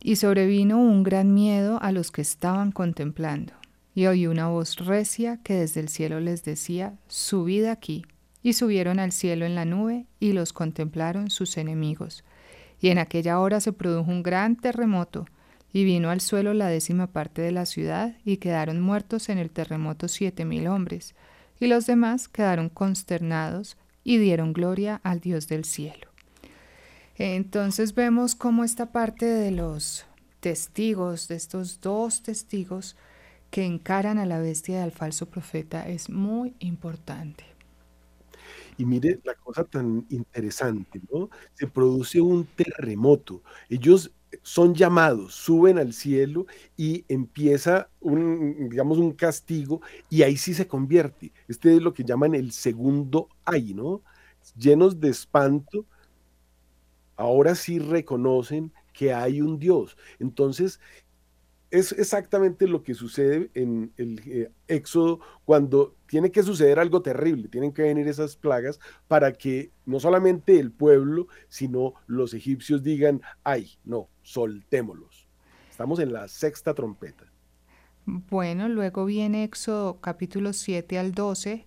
[0.01, 3.53] Y sobrevino un gran miedo a los que estaban contemplando.
[3.95, 8.05] Y oí una voz recia que desde el cielo les decía, subid aquí.
[8.43, 12.25] Y subieron al cielo en la nube y los contemplaron sus enemigos.
[12.81, 15.27] Y en aquella hora se produjo un gran terremoto,
[15.73, 19.51] y vino al suelo la décima parte de la ciudad, y quedaron muertos en el
[19.51, 21.15] terremoto siete mil hombres,
[21.61, 26.09] y los demás quedaron consternados y dieron gloria al Dios del cielo.
[27.17, 30.05] Entonces vemos cómo esta parte de los
[30.41, 32.97] testigos, de estos dos testigos
[33.51, 37.45] que encaran a la bestia al falso profeta, es muy importante.
[38.77, 41.31] Y mire la cosa tan interesante, ¿no?
[41.55, 43.43] Se produce un terremoto.
[43.69, 44.11] Ellos
[44.43, 50.67] son llamados, suben al cielo y empieza un, digamos, un castigo y ahí sí se
[50.69, 51.33] convierte.
[51.49, 54.03] Este es lo que llaman el segundo ay, ¿no?
[54.57, 55.87] Llenos de espanto,
[57.17, 59.97] ahora sí reconocen que hay un Dios.
[60.19, 60.81] Entonces,
[61.75, 67.49] es exactamente lo que sucede en el eh, Éxodo cuando tiene que suceder algo terrible,
[67.49, 73.23] tienen que venir esas plagas para que no solamente el pueblo, sino los egipcios digan,
[73.43, 75.27] ay, no, soltémoslos.
[75.69, 77.25] Estamos en la sexta trompeta.
[78.07, 81.67] Bueno, luego viene Éxodo capítulo 7 al 12,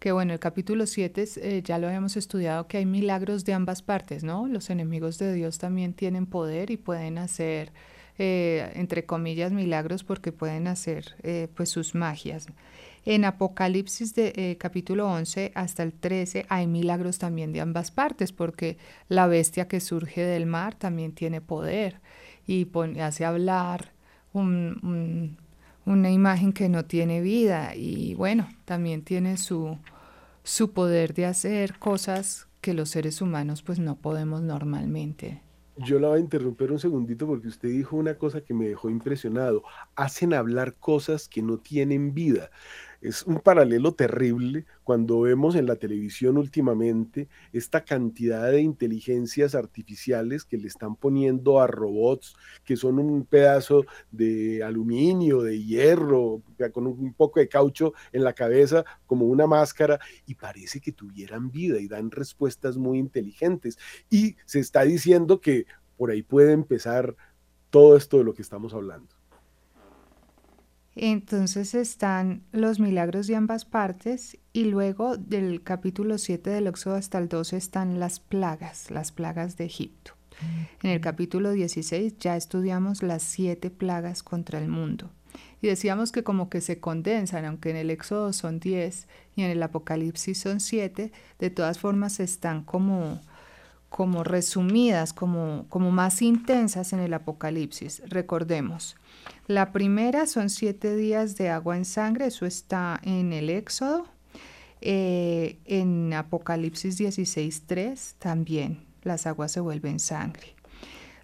[0.00, 3.82] que bueno, el capítulo 7 eh, ya lo habíamos estudiado, que hay milagros de ambas
[3.82, 4.48] partes, ¿no?
[4.48, 7.72] Los enemigos de Dios también tienen poder y pueden hacer
[8.18, 12.46] eh, entre comillas, milagros porque pueden hacer eh, pues sus magias.
[13.04, 18.32] En Apocalipsis de eh, capítulo 11 hasta el 13 hay milagros también de ambas partes
[18.32, 22.00] porque la bestia que surge del mar también tiene poder
[22.46, 22.66] y
[23.00, 23.92] hace hablar
[24.32, 29.78] una imagen que no tiene vida y bueno, también tiene su,
[30.42, 35.45] su poder de hacer cosas que los seres humanos pues no podemos normalmente.
[35.78, 38.88] Yo la voy a interrumpir un segundito porque usted dijo una cosa que me dejó
[38.88, 39.62] impresionado.
[39.94, 42.50] Hacen hablar cosas que no tienen vida.
[43.00, 50.44] Es un paralelo terrible cuando vemos en la televisión últimamente esta cantidad de inteligencias artificiales
[50.44, 56.42] que le están poniendo a robots que son un pedazo de aluminio, de hierro,
[56.72, 61.50] con un poco de caucho en la cabeza como una máscara y parece que tuvieran
[61.50, 63.78] vida y dan respuestas muy inteligentes.
[64.10, 65.66] Y se está diciendo que
[65.96, 67.16] por ahí puede empezar
[67.70, 69.15] todo esto de lo que estamos hablando.
[70.96, 77.18] Entonces están los milagros de ambas partes y luego del capítulo 7 del Éxodo hasta
[77.18, 80.12] el 12 están las plagas, las plagas de Egipto.
[80.82, 85.10] En el capítulo 16 ya estudiamos las siete plagas contra el mundo.
[85.60, 89.50] Y decíamos que como que se condensan, aunque en el Éxodo son 10 y en
[89.50, 93.20] el Apocalipsis son 7, de todas formas están como,
[93.88, 98.02] como resumidas, como, como más intensas en el Apocalipsis.
[98.06, 98.96] Recordemos,
[99.46, 104.06] la primera son siete días de agua en sangre, eso está en el Éxodo.
[104.80, 110.54] Eh, en Apocalipsis 16.3 también las aguas se vuelven sangre.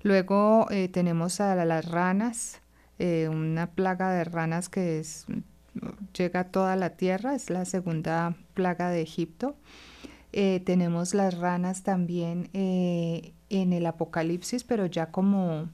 [0.02, 2.60] Luego eh, tenemos a las ranas,
[2.98, 5.02] eh, una plaga de ranas que
[6.16, 9.56] llega a toda la tierra, es la segunda plaga de Egipto.
[10.32, 15.68] Tenemos las ranas también en el Apocalipsis, pero ya como,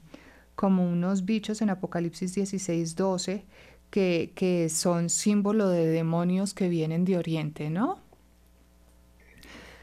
[0.55, 3.43] como unos bichos en Apocalipsis 16.12
[3.89, 7.99] que, son símbolo de demonios que vienen de Oriente, ¿no?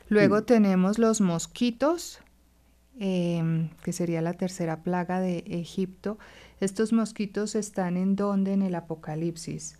[0.09, 2.21] Luego tenemos los mosquitos,
[2.99, 6.19] em, que sería la tercera plaga de Egipto.
[6.61, 9.79] Estos mosquitos están en donde en el Apocalipsis.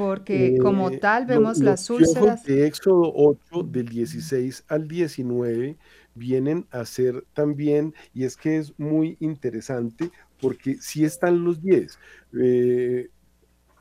[0.00, 2.42] Porque como eh, tal vemos las úlceras.
[2.44, 5.76] De Éxodo 8, del 16 al 19,
[6.14, 11.98] vienen a ser también, y es que es muy interesante, porque sí están los 10.
[12.40, 13.10] Eh,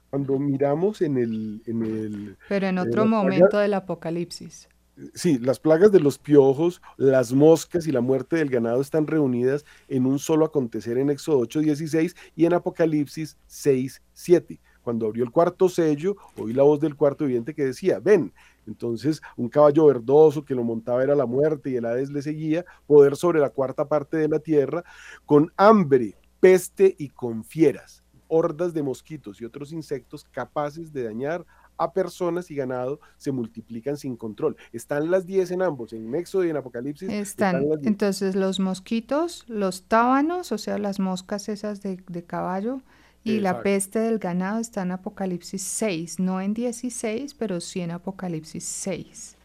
[0.09, 1.61] cuando miramos en el...
[1.65, 4.67] En el Pero en otro momento del Apocalipsis.
[5.13, 9.63] Sí, las plagas de los piojos, las moscas y la muerte del ganado están reunidas
[9.87, 14.59] en un solo acontecer en Éxodo 8, 16 y en Apocalipsis 6, 7.
[14.83, 18.31] Cuando abrió el cuarto sello, oí la voz del cuarto viviente que decía, ven,
[18.69, 22.65] entonces, un caballo verdoso que lo montaba era la muerte y el Hades le seguía,
[22.85, 24.83] poder sobre la cuarta parte de la tierra,
[25.25, 31.45] con hambre, peste y con fieras, hordas de mosquitos y otros insectos capaces de dañar
[31.79, 34.55] a personas y ganado se multiplican sin control.
[34.71, 37.09] Están las 10 en ambos, en Éxodo y en Apocalipsis.
[37.09, 42.81] Están, entonces los mosquitos, los tábanos, o sea, las moscas esas de, de caballo,
[43.23, 47.91] y la peste del ganado está en Apocalipsis 6, no en 16, pero sí en
[47.91, 49.35] Apocalipsis 6.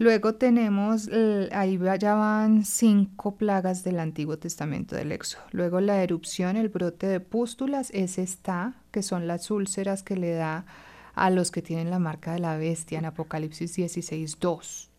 [0.00, 1.10] Luego tenemos,
[1.52, 5.42] ahí ya van cinco plagas del Antiguo Testamento del Éxodo.
[5.50, 10.32] Luego la erupción, el brote de pústulas, ese está, que son las úlceras que le
[10.32, 10.66] da
[11.14, 14.90] a los que tienen la marca de la bestia en Apocalipsis 16, 2.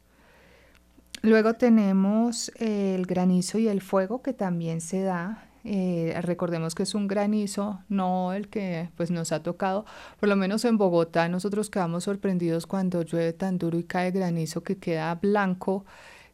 [1.21, 6.95] Luego tenemos el granizo y el fuego que también se da eh, recordemos que es
[6.95, 9.85] un granizo, no el que pues nos ha tocado,
[10.19, 14.63] por lo menos en Bogotá nosotros quedamos sorprendidos cuando llueve tan duro y cae granizo
[14.63, 15.85] que queda blanco,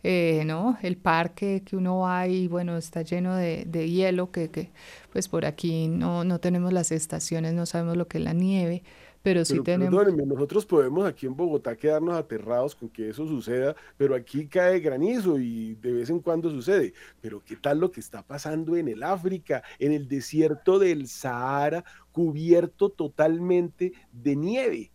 [0.04, 0.78] eh, ¿no?
[0.84, 4.70] El parque que uno va y bueno, está lleno de, de hielo, que, que,
[5.12, 8.84] pues por aquí no, no tenemos las estaciones, no sabemos lo que es la nieve,
[9.26, 10.06] pero sí tenemos...
[10.28, 15.40] nosotros podemos aquí en Bogotá quedarnos aterrados con que eso suceda, pero aquí cae granizo
[15.40, 16.94] y de vez en cuando sucede.
[17.22, 21.84] Pero ¿qué tal lo que está pasando en el África, en el desierto del Sahara,
[22.12, 24.92] cubierto totalmente de nieve?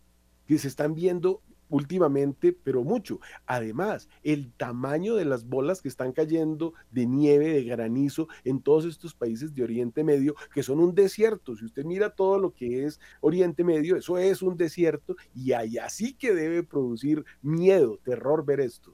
[0.47, 1.41] que se están viendo
[1.71, 3.19] últimamente, pero mucho.
[3.47, 8.85] Además, el tamaño de las bolas que están cayendo de nieve, de granizo en todos
[8.85, 11.55] estos países de Oriente Medio, que son un desierto.
[11.55, 15.89] Si usted mira todo lo que es Oriente Medio, eso es un desierto y allá
[15.89, 18.93] sí que debe producir miedo, terror ver esto.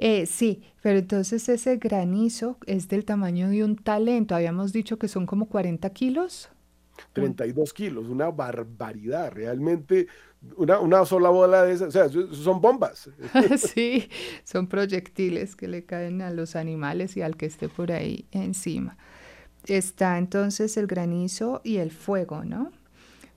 [0.00, 4.36] Eh, sí, pero entonces ese granizo es del tamaño de un talento.
[4.36, 6.50] Habíamos dicho que son como 40 kilos.
[7.12, 9.32] 32 kilos, una barbaridad.
[9.32, 10.08] Realmente
[10.56, 13.10] una, una, sola bola de esas, o sea, son bombas.
[13.56, 14.08] sí,
[14.44, 18.96] son proyectiles que le caen a los animales y al que esté por ahí encima.
[19.66, 22.70] Está entonces el granizo y el fuego, ¿no?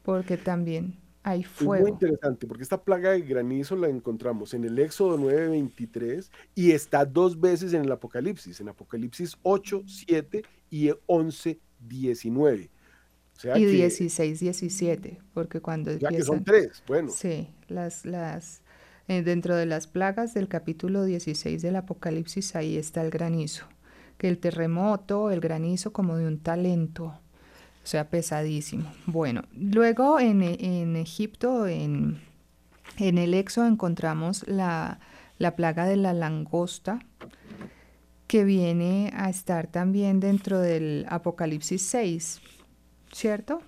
[0.03, 1.75] Porque también hay fuego.
[1.75, 6.71] Es muy interesante, porque esta plaga de granizo la encontramos en el Éxodo 9:23 y
[6.71, 12.69] está dos veces en el Apocalipsis, en Apocalipsis 8, 7 y 11, 19
[13.55, 17.09] y 16, 17, porque cuando ya que son tres, bueno.
[17.09, 18.61] Sí, las, las,
[19.07, 23.65] eh, dentro de las plagas del capítulo 16 del Apocalipsis, ahí está el granizo,
[24.17, 28.91] que el terremoto, el granizo como de un talento, o sea, pesadísimo.
[29.05, 32.21] Bueno, luego en, en Egipto, en,
[32.97, 34.99] en el Éxodo, encontramos la,
[35.39, 36.99] la plaga de la langosta,
[38.27, 42.41] que viene a estar también dentro del Apocalipsis 6
[43.13, 43.61] ¿cierto?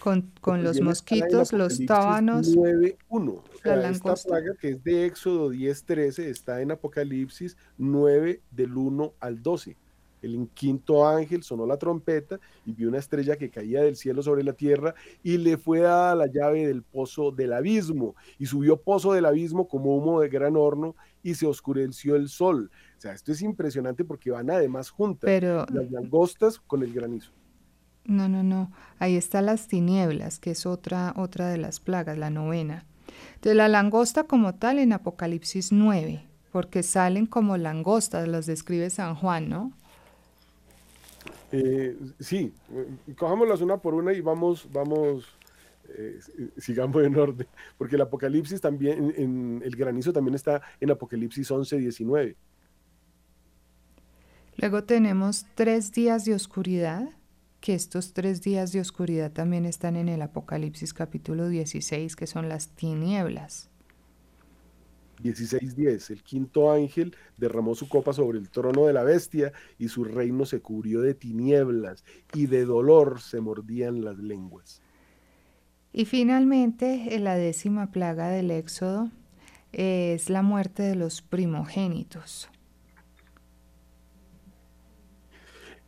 [0.00, 2.56] Con, con los mosquitos, los tábanos.
[2.56, 3.42] 9.1.
[3.64, 9.42] La esta plaga que es de Éxodo 10.13 está en Apocalipsis 9 del 1 al
[9.42, 9.76] 12.
[10.22, 14.42] El quinto ángel sonó la trompeta y vio una estrella que caía del cielo sobre
[14.42, 18.16] la tierra y le fue dada la llave del pozo del abismo.
[18.38, 22.70] Y subió pozo del abismo como humo de gran horno y se oscureció el sol.
[22.96, 25.66] O sea, esto es impresionante porque van además juntas Pero...
[25.72, 27.32] las langostas con el granizo.
[28.08, 28.72] No, no, no.
[28.98, 32.86] Ahí está las tinieblas, que es otra, otra de las plagas, la novena.
[33.42, 39.14] De la langosta como tal en Apocalipsis 9, porque salen como langostas, las describe San
[39.14, 39.72] Juan, ¿no?
[41.52, 42.54] Eh, sí,
[43.16, 45.26] cojámoslas una por una y vamos, vamos,
[45.90, 46.18] eh,
[46.56, 47.46] sigamos en orden,
[47.76, 52.36] porque el Apocalipsis también, en, el granizo también está en Apocalipsis 11, 19.
[54.56, 57.10] Luego tenemos tres días de oscuridad,
[57.60, 62.48] que estos tres días de oscuridad también están en el Apocalipsis capítulo 16, que son
[62.48, 63.70] las tinieblas.
[65.22, 66.10] 16.10.
[66.10, 70.46] El quinto ángel derramó su copa sobre el trono de la bestia y su reino
[70.46, 72.04] se cubrió de tinieblas
[72.34, 74.80] y de dolor se mordían las lenguas.
[75.92, 79.10] Y finalmente, la décima plaga del Éxodo
[79.72, 82.48] es la muerte de los primogénitos.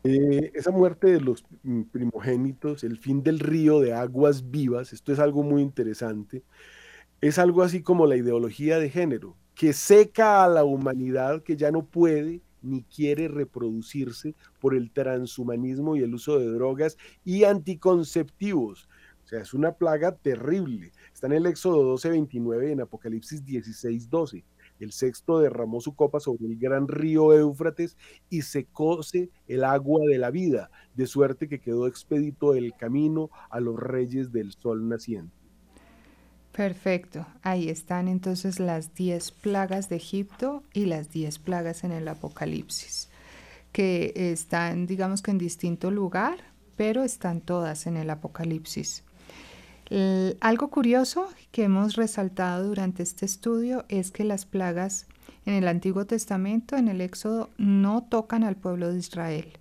[0.02, 1.44] Eh, esa muerte de los
[1.92, 6.42] primogénitos, el fin del río de aguas vivas, esto es algo muy interesante,
[7.20, 11.70] es algo así como la ideología de género, que seca a la humanidad que ya
[11.70, 18.88] no puede ni quiere reproducirse por el transhumanismo y el uso de drogas y anticonceptivos.
[19.24, 20.92] O sea, es una plaga terrible.
[21.12, 24.44] Está en el Éxodo 12:29 y en Apocalipsis 16:12.
[24.80, 27.96] El sexto derramó su copa sobre el gran río Éufrates
[28.30, 33.60] y secóse el agua de la vida, de suerte que quedó expedito el camino a
[33.60, 35.40] los reyes del sol naciente.
[36.52, 37.26] Perfecto.
[37.42, 43.08] Ahí están entonces las diez plagas de Egipto y las diez plagas en el Apocalipsis,
[43.72, 46.38] que están, digamos que en distinto lugar,
[46.76, 49.04] pero están todas en el Apocalipsis.
[50.40, 55.06] Algo curioso que hemos resaltado durante este estudio es que las plagas
[55.46, 59.58] en el Antiguo Testamento, en el Éxodo, no tocan al pueblo de Israel.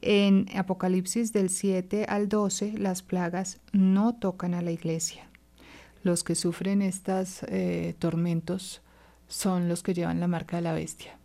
[0.00, 5.28] En Apocalipsis del 7 al 12, las plagas no tocan a la iglesia.
[6.02, 8.82] Los que sufren estos eh, tormentos
[9.28, 11.16] son los que llevan la marca de la bestia.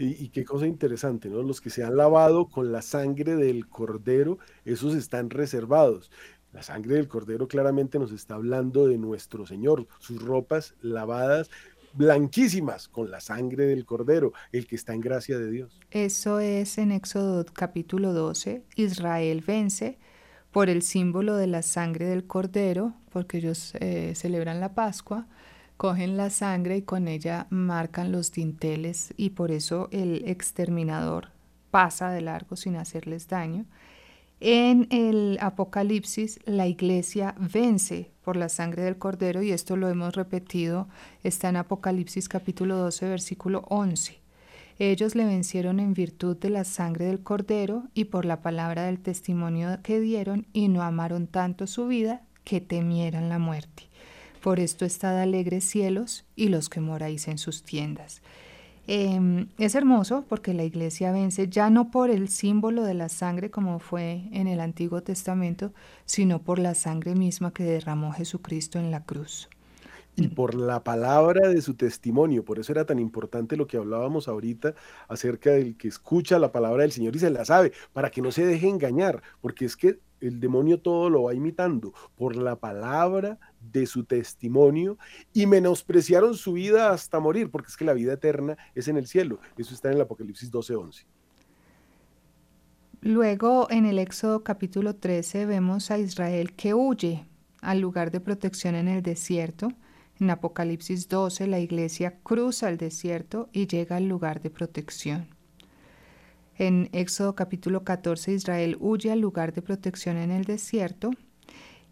[0.00, 1.42] Y, qué cosa interesante, ¿no?
[1.42, 6.12] Los que se han lavado con la sangre del cordero, esos están reservados.
[6.52, 11.50] La sangre del cordero claramente nos está hablando de nuestro Señor, sus ropas lavadas
[11.94, 15.80] blanquísimas con la sangre del cordero, el que está en gracia de Dios.
[15.90, 19.98] Eso es en Éxodo capítulo 12, Israel vence
[20.52, 25.26] por el símbolo de la sangre del cordero, porque ellos eh, celebran la Pascua,
[25.78, 31.28] cogen la sangre y con ella marcan los dinteles y por eso el exterminador
[31.70, 33.64] pasa de largo sin hacerles daño.
[34.40, 40.16] En el Apocalipsis la iglesia vence por la sangre del cordero y esto lo hemos
[40.16, 40.88] repetido,
[41.22, 44.18] está en Apocalipsis capítulo 12 versículo 11.
[44.80, 48.98] Ellos le vencieron en virtud de la sangre del cordero y por la palabra del
[48.98, 53.87] testimonio que dieron y no amaron tanto su vida que temieran la muerte.
[54.42, 58.22] Por esto estad alegres cielos y los que moráis en sus tiendas.
[58.86, 63.50] Em, es hermoso porque la iglesia vence ya no por el símbolo de la sangre
[63.50, 65.72] como fue en el Antiguo Testamento,
[66.06, 69.50] sino por la sangre misma que derramó Jesucristo en la cruz
[70.18, 72.44] y por la palabra de su testimonio.
[72.44, 74.74] Por eso era tan importante lo que hablábamos ahorita
[75.08, 78.32] acerca del que escucha la palabra del Señor y se la sabe, para que no
[78.32, 83.38] se deje engañar, porque es que el demonio todo lo va imitando por la palabra
[83.60, 84.98] de su testimonio
[85.32, 89.06] y menospreciaron su vida hasta morir, porque es que la vida eterna es en el
[89.06, 89.40] cielo.
[89.56, 91.06] Eso está en el Apocalipsis 12:11.
[93.00, 97.28] Luego en el Éxodo capítulo 13 vemos a Israel que huye
[97.60, 99.68] al lugar de protección en el desierto
[100.20, 105.28] en Apocalipsis 12, la iglesia cruza el desierto y llega al lugar de protección.
[106.56, 111.10] En Éxodo capítulo 14, Israel huye al lugar de protección en el desierto.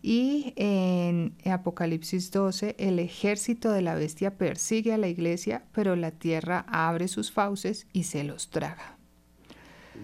[0.08, 6.12] Y en Apocalipsis 12, el ejército de la bestia persigue a la iglesia, pero la
[6.12, 8.98] tierra abre sus fauces y se los traga.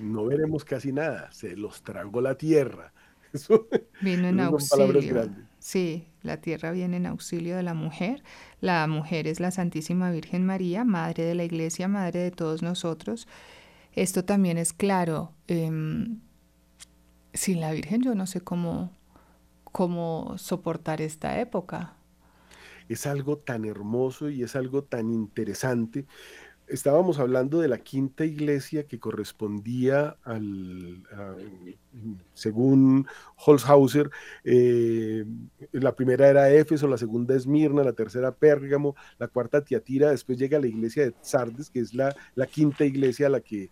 [0.02, 2.92] No veremos casi nada, se los tragó la tierra.
[4.00, 5.30] Vino en auxilio.
[5.60, 8.24] Sí, la tierra viene en auxilio de la mujer.
[8.60, 13.28] La mujer es la Santísima Virgen María, Madre de la Iglesia, Madre de todos nosotros.
[13.92, 15.30] Esto también es claro.
[15.46, 16.18] Em,
[17.34, 18.90] sin la Virgen yo no sé cómo,
[19.72, 21.94] cómo soportar esta época.
[22.88, 26.06] Es algo tan hermoso y es algo tan interesante
[26.72, 31.02] estábamos hablando de la quinta iglesia que correspondía al,
[32.34, 33.06] según
[33.36, 34.10] Holzhauser,
[34.44, 35.24] eh,
[35.72, 40.38] la primera era Éfeso, la segunda es Mirna, la tercera Pérgamo, la cuarta Tiatira, después
[40.38, 43.70] llega la iglesia de Sardes, que es la, la quinta iglesia a la que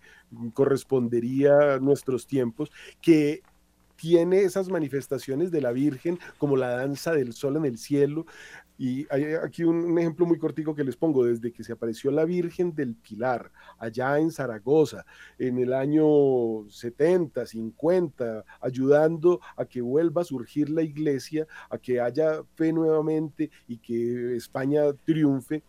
[0.52, 2.70] correspondería nuestros tiempos,
[3.00, 3.42] que
[4.00, 8.24] tiene esas manifestaciones de la Virgen como la danza del sol en el cielo.
[8.78, 12.24] Y hay aquí un, ejemplo muy cortico que les pongo, desde que se apareció la
[12.24, 15.04] Virgen del Pilar, allá en Zaragoza,
[15.38, 22.00] en el año 70, 50, ayudando a que vuelva a surgir la iglesia, a que
[22.00, 25.62] haya fe nuevamente y que España triunfe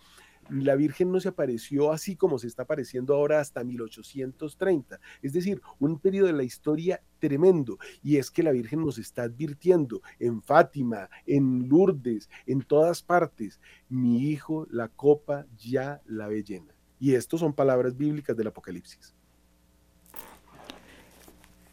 [0.51, 4.99] la Virgen no se apareció así como se está apareciendo ahora hasta 1830.
[5.21, 7.77] Es decir, un periodo de la historia tremendo.
[8.03, 13.61] Y es que la Virgen nos está advirtiendo en Fátima, en Lourdes, en todas partes,
[13.87, 16.75] mi hijo, la copa ya la ve llena.
[16.99, 19.15] Y esto son palabras bíblicas del Apocalipsis.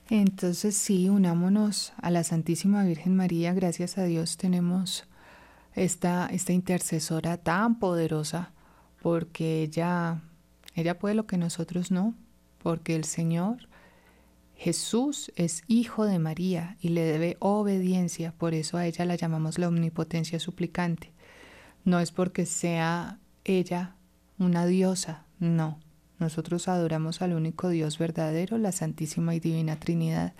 [0.08, 3.52] Entonces sí, unámonos a la Santísima Virgen María.
[3.52, 5.04] Gracias a Dios tenemos
[5.74, 8.52] esta, esta intercesora tan poderosa
[9.00, 10.22] porque ella,
[10.74, 12.14] ella puede lo que nosotros no,
[12.58, 13.68] porque el Señor
[14.58, 19.56] Jesús es hijo de María y le debe obediencia, por eso a ella la llamamos
[19.56, 21.12] la omnipotencia suplicante.
[21.84, 23.94] No es porque sea ella
[24.36, 25.78] una diosa, no.
[26.18, 30.34] Nosotros adoramos al único Dios verdadero, la Santísima y Divina Trinidad,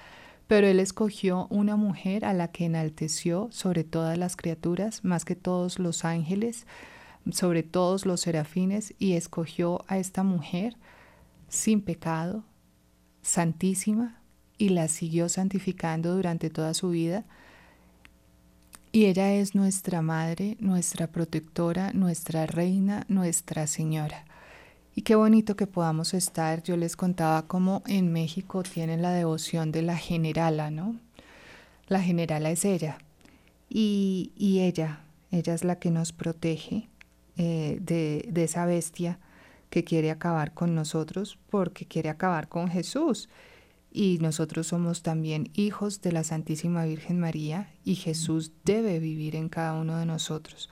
[0.49, 5.37] pero Él escogió una mujer a la que enalteció sobre todas las criaturas, más que
[5.37, 6.67] todos los ángeles,
[7.31, 10.77] sobre todos los serafines y escogió a esta mujer
[11.49, 12.45] sin pecado,
[13.23, 14.19] santísima,
[14.59, 17.25] y la siguió santificando durante toda su vida.
[18.91, 24.25] Y ella es nuestra madre, nuestra protectora, nuestra reina, nuestra señora.
[24.95, 26.63] Y qué bonito que podamos estar.
[26.65, 30.97] Yo les contaba cómo en México tienen la devoción de la generala, ¿no?
[31.87, 32.99] La generala es ella.
[33.69, 35.01] Y, y ella,
[35.31, 36.89] ella es la que nos protege,
[37.39, 39.19] eh, de, de esa bestia
[39.71, 43.29] que quiere acabar con nosotros porque quiere acabar con Jesús.
[43.91, 49.49] Y nosotros somos también hijos de la Santísima Virgen María y Jesús debe vivir en
[49.49, 50.69] cada uno de nosotros.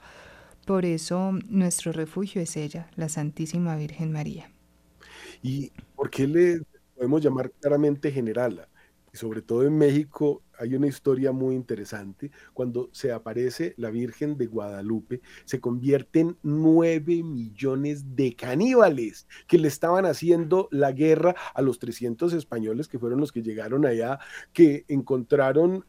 [0.65, 4.51] Por eso nuestro refugio es ella, la Santísima Virgen María.
[5.41, 6.61] ¿Y por qué le
[6.95, 8.67] podemos llamar claramente generala?
[9.17, 12.31] Sobre todo en México hay una historia muy interesante.
[12.53, 19.69] Cuando se aparece la Virgen de Guadalupe, se convierten nueve millones de caníbales que le
[19.69, 24.19] estaban haciendo la guerra a los 300 españoles que fueron los que llegaron allá,
[24.53, 25.83] que encontraron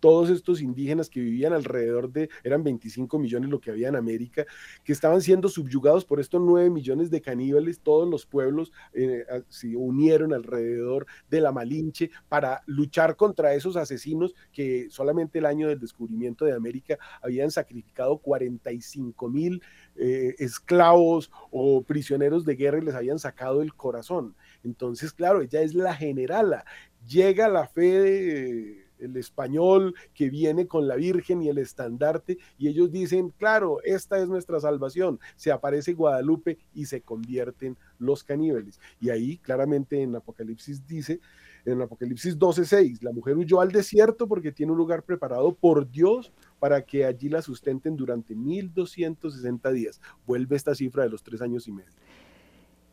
[0.00, 4.44] todos estos indígenas que vivían alrededor de, eran 25 millones lo que había en América,
[4.84, 9.74] que estaban siendo subyugados por estos 9 millones de caníbales, todos los pueblos eh, se
[9.76, 15.80] unieron alrededor de la Malinche para luchar contra esos asesinos que solamente el año del
[15.80, 19.62] descubrimiento de América habían sacrificado 45 mil
[19.96, 24.34] eh, esclavos o prisioneros de guerra y les habían sacado el corazón.
[24.64, 26.64] Entonces, claro, ella es la generala.
[27.06, 32.68] Llega la fe de el español que viene con la Virgen y el estandarte, y
[32.68, 35.18] ellos dicen, claro, esta es nuestra salvación.
[35.36, 38.80] Se aparece Guadalupe y se convierten los caníbales.
[39.00, 41.20] Y ahí claramente en Apocalipsis dice,
[41.64, 46.32] en Apocalipsis 12:6, la mujer huyó al desierto porque tiene un lugar preparado por Dios
[46.58, 50.00] para que allí la sustenten durante 1260 días.
[50.26, 51.92] Vuelve esta cifra de los tres años y medio.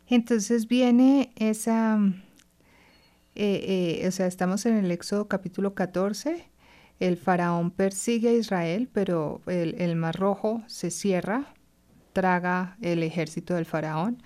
[0.08, 2.00] Entonces viene esa
[3.40, 6.50] eh, eh, o sea, estamos en el Éxodo capítulo 14,
[7.00, 11.54] el faraón persigue a Israel, pero el, mar rojo se cierra,
[12.14, 14.24] traga el ejército del faraón.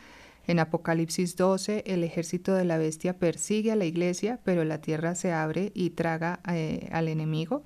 [0.47, 5.13] En Apocalipsis 12, el ejército de la bestia persigue a la iglesia, pero la tierra
[5.13, 7.65] se abre y traga eh, al enemigo.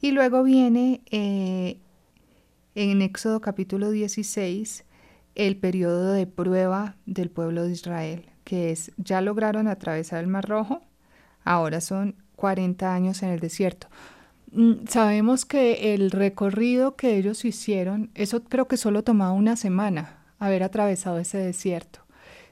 [0.00, 1.02] Y luego viene
[2.74, 4.84] en Éxodo capítulo 16
[5.34, 10.46] el periodo de prueba del pueblo de Israel que es, ya lograron atravesar el Mar
[10.46, 10.82] Rojo,
[11.42, 13.86] ahora son 40 años en el desierto.
[14.50, 20.18] Mm, sabemos que el recorrido que ellos hicieron, eso creo que solo tomaba una semana,
[20.38, 22.00] haber atravesado ese desierto.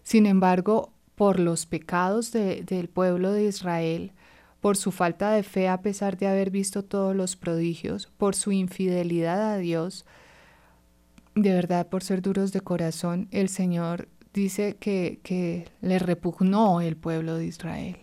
[0.02, 4.12] Sin embargo, por los pecados del pueblo de Israel,
[4.62, 8.52] por su falta de fe a pesar de haber visto todos los prodigios, por su
[8.52, 10.06] infidelidad a Dios,
[11.34, 17.36] de verdad por ser duros de corazón, el Señor dice que, le repugnó el pueblo
[17.36, 17.98] de Israel.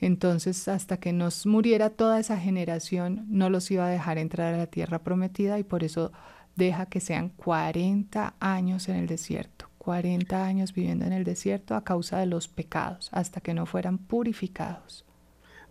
[0.00, 4.58] Entonces, hasta que nos muriera toda esa generación, no los iba a dejar entrar a
[4.58, 6.12] la tierra prometida y por eso
[6.54, 11.84] deja que sean 40 años en el desierto, 40 años viviendo en el desierto a
[11.84, 15.07] causa de los pecados, hasta que no fueran purificados.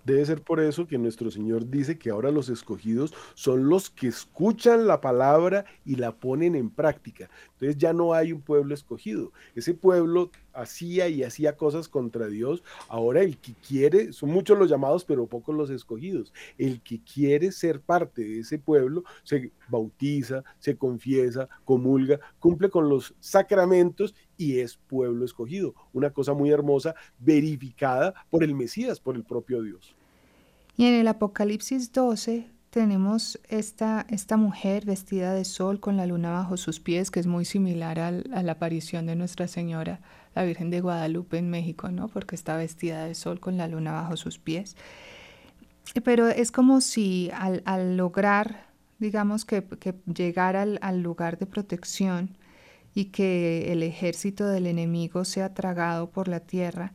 [0.07, 4.07] Debe ser por eso que nuestro Señor dice que ahora los escogidos son los que
[4.07, 7.29] escuchan la palabra y la ponen en práctica.
[7.51, 9.33] Entonces ya no hay un pueblo escogido.
[9.53, 12.63] Ese pueblo hacía y hacía cosas contra Dios.
[12.87, 16.31] Ahora el que quiere, son muchos los llamados, pero pocos los escogidos.
[16.57, 22.87] El que quiere ser parte de ese pueblo se bautiza, se confiesa, comulga, cumple con
[22.87, 25.75] los sacramentos y es pueblo escogido.
[25.91, 29.96] Una cosa muy hermosa, verificada por el Mesías, por el propio Dios.
[30.77, 36.29] Y en el Apocalipsis 12 tenemos esta, esta mujer vestida de sol con la luna
[36.29, 40.01] bajo sus pies, que es muy similar a la aparición de Nuestra Señora,
[40.35, 42.09] la Virgen de Guadalupe en México, ¿no?
[42.09, 44.77] Porque está vestida de sol con la luna bajo sus pies.
[46.03, 48.67] Pero es como si al, lograr,
[48.99, 52.37] digamos, que, que llegar al, al lugar de protección
[52.93, 56.93] y que el ejército del enemigo sea tragado por la tierra,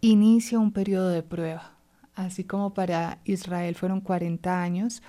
[0.00, 1.79] inicia un periodo de prueba
[2.20, 5.02] Así como para Israel fueron 40 años,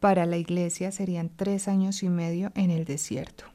[0.00, 3.53] para la iglesia serían tres años y medio en el desierto.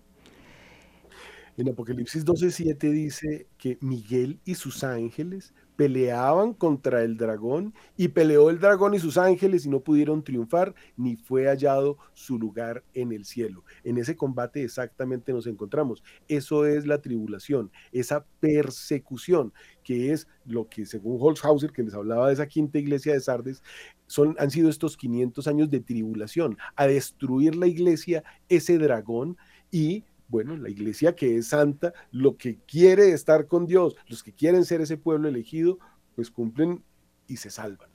[1.60, 8.50] En Apocalipsis 12:7 dice que Miguel y sus ángeles peleaban contra el dragón y peleó
[8.50, 13.12] el dragón y sus ángeles y no pudieron triunfar ni fue hallado su lugar en
[13.12, 13.66] el cielo.
[13.84, 16.02] En ese combate exactamente nos encontramos.
[16.30, 19.52] Eso es la tribulación, esa persecución
[19.84, 23.64] que es lo que según Holzhauser, que les hablaba de esa quinta iglesia de Sardes,
[24.08, 29.36] son, han sido estos 500 años de tribulación, a destruir la iglesia, ese dragón
[29.72, 34.32] y bueno, la iglesia que es santa, lo que quiere estar con Dios, los que
[34.32, 35.80] quieren ser ese pueblo elegido,
[36.16, 36.84] pues cumplen
[37.28, 37.90] y se salvan.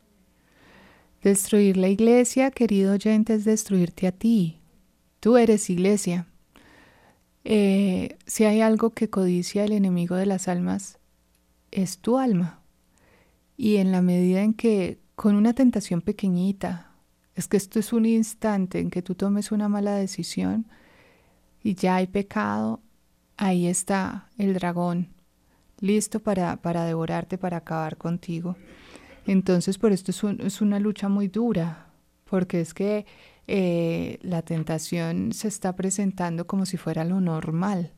[1.22, 4.61] Destruir la iglesia, querido oyente, es destruirte a ti.
[5.20, 6.26] Tú eres iglesia.
[7.45, 10.99] Eh, si hay algo que codicia el enemigo de las almas,
[11.70, 12.62] es tu alma.
[13.57, 16.91] Y en la medida en que con una tentación pequeñita,
[17.35, 20.66] es que esto es un instante en que tú tomes una mala decisión,
[21.65, 22.83] y ya hay pecado,
[23.39, 25.09] ahí está el dragón,
[25.81, 28.55] listo para, para devorarte, para acabar contigo.
[29.27, 31.87] Entonces, por esto es, una lucha muy dura,
[32.27, 33.07] porque es que
[33.49, 37.95] eh, la tentación se está presentando como si fuera lo normal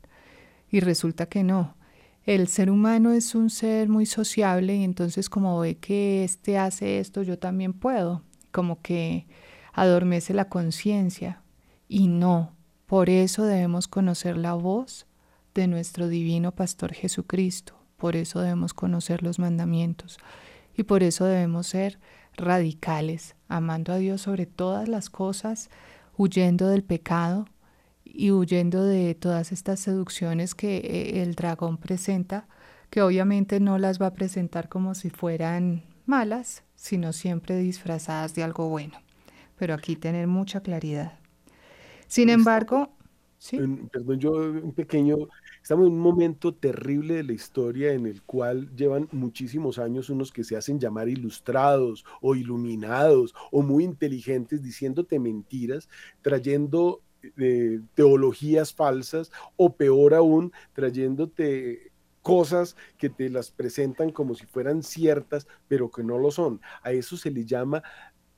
[0.71, 1.75] y resulta que no.
[2.23, 6.99] El ser humano es un ser muy sociable y entonces como ve que este hace
[6.99, 9.27] esto, yo también puedo, como que
[9.73, 11.41] adormece la conciencia
[11.89, 12.56] y no,
[12.87, 15.05] por eso debemos conocer la voz
[15.53, 20.17] de nuestro divino Pastor Jesucristo, por eso debemos conocer los mandamientos
[20.73, 21.99] y por eso debemos ser
[22.37, 25.69] radicales, amando a Dios sobre todas las cosas,
[26.15, 27.49] huyendo del pecado
[28.05, 32.47] y huyendo de todas estas seducciones que eh, el dragón presenta,
[32.89, 38.43] que obviamente no las va a presentar como si fueran malas, sino siempre disfrazadas de
[38.43, 39.01] algo bueno.
[39.57, 41.16] Pero aquí tener mucha claridad.
[42.07, 42.89] Sin embargo,
[43.37, 43.59] ¿sí?
[43.91, 45.17] perdón, yo un pequeño,
[45.61, 50.31] estamos en un momento terrible de la historia en el cual llevan muchísimos años unos
[50.31, 55.89] que se hacen llamar ilustrados o iluminados o muy inteligentes diciéndote mentiras,
[56.21, 57.01] trayendo
[57.37, 61.91] eh, teologías falsas o peor aún, trayéndote
[62.21, 66.59] cosas que te las presentan como si fueran ciertas, pero que no lo son.
[66.83, 67.83] A eso se le llama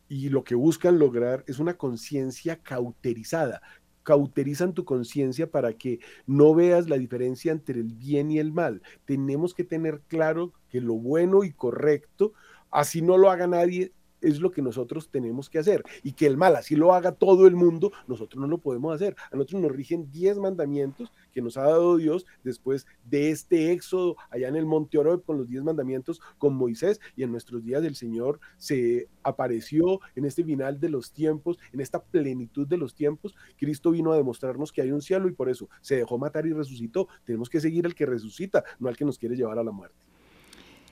[0.10, 3.62] y lo que buscan lograr es una conciencia cauterizada.
[4.04, 8.82] Cauterizan tu conciencia para que no veas la diferencia entre el bien y el mal.
[9.06, 12.34] Tenemos que tener claro que lo bueno y correcto,
[12.72, 15.84] así no lo haga nadie, es lo que nosotros tenemos que hacer.
[16.04, 19.16] Y que el mal así lo haga todo el mundo, nosotros no lo podemos hacer.
[19.32, 24.16] A nosotros nos rigen 10 mandamientos que nos ha dado Dios después de este éxodo
[24.30, 27.00] allá en el Monte Oro con los 10 mandamientos con Moisés.
[27.16, 31.82] Y en nuestros días el Señor se apareció en este final de los tiempos, en
[31.82, 33.36] esta plenitud de los tiempos.
[33.58, 36.54] Cristo vino a demostrarnos que hay un cielo y por eso se dejó matar y
[36.54, 37.08] resucitó.
[37.26, 40.09] Tenemos que seguir al que resucita, no al que nos quiere llevar a la muerte.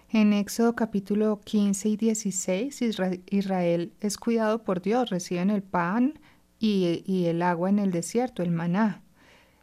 [0.10, 2.82] En Éxodo capítulo 15 y 16,
[3.30, 6.18] Israel es cuidado por Dios, reciben el pan
[6.60, 9.04] y, el agua en el desierto, el maná.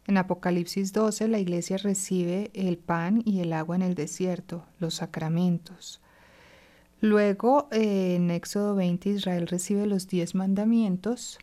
[0.05, 4.93] En Apocalipsis 12, la iglesia recibe el pan y el agua en el desierto, los
[4.93, 5.99] sacramentos.
[7.01, 11.39] Luego, en Éxodo 20, Israel recibe los diez mandamientos.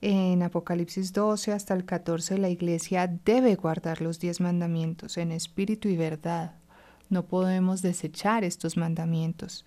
[0.00, 5.90] En Apocalipsis 12 hasta el 14, la iglesia debe guardar los diez mandamientos en espíritu
[5.90, 6.63] y verdad.
[7.10, 9.64] No podemos desechar estos mandamientos.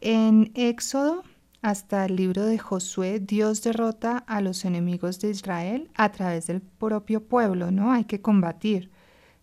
[0.00, 1.22] En Éxodo,
[1.62, 6.60] hasta el libro de Josué, Dios derrota a los enemigos de Israel a través del
[6.60, 7.92] propio pueblo, ¿no?
[7.92, 8.90] Hay que combatir.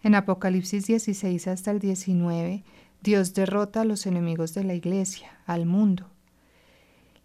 [0.03, 2.63] En Apocalipsis 16 hasta el 19,
[3.01, 6.07] Dios derrota a los enemigos de la iglesia, al mundo.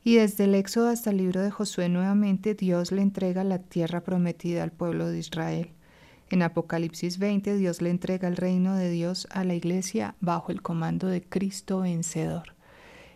[0.04, 4.02] Y desde el Éxodo hasta el libro de Josué nuevamente Dios le entrega la tierra
[4.02, 5.70] prometida al pueblo de Israel.
[6.30, 10.62] En Apocalipsis 20 Dios le entrega el reino de Dios a la iglesia bajo el
[10.62, 12.54] comando de Cristo vencedor.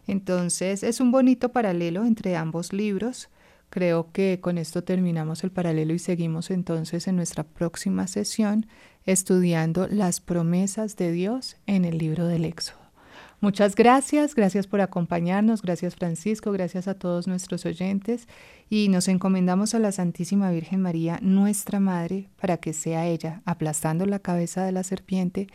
[0.07, 3.29] Entonces es un bonito paralelo entre ambos libros.
[3.71, 8.67] Creo que con esto terminamos el paralelo y seguimos entonces en nuestra próxima sesión
[9.05, 12.78] estudiando las promesas de Dios en el libro del Éxodo.
[13.41, 18.27] Muchas gracias, gracias por acompañarnos, gracias Francisco, gracias a todos nuestros oyentes
[18.69, 24.07] y nos encomendamos a la Santísima Virgen María, nuestra Madre, para que sea ella aplastando
[24.07, 25.47] la cabeza de la serpiente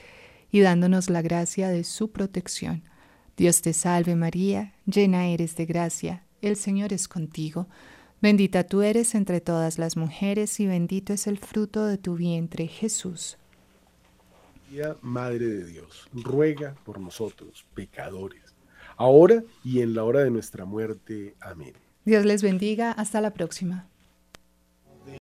[0.49, 2.83] y dándonos la gracia de su protección.
[3.35, 7.67] Dios te salve María, llena eres de gracia, el Señor es contigo.
[8.21, 12.67] Bendita tú eres entre todas las mujeres y bendito es el fruto de tu vientre,
[12.67, 13.37] Jesús.
[15.01, 18.55] Madre de Dios, ruega por nosotros, pecadores,
[18.97, 21.35] ahora y en la hora de nuestra muerte.
[21.39, 21.73] Amén.
[22.05, 22.91] Dios les bendiga.
[22.91, 23.87] Hasta la próxima.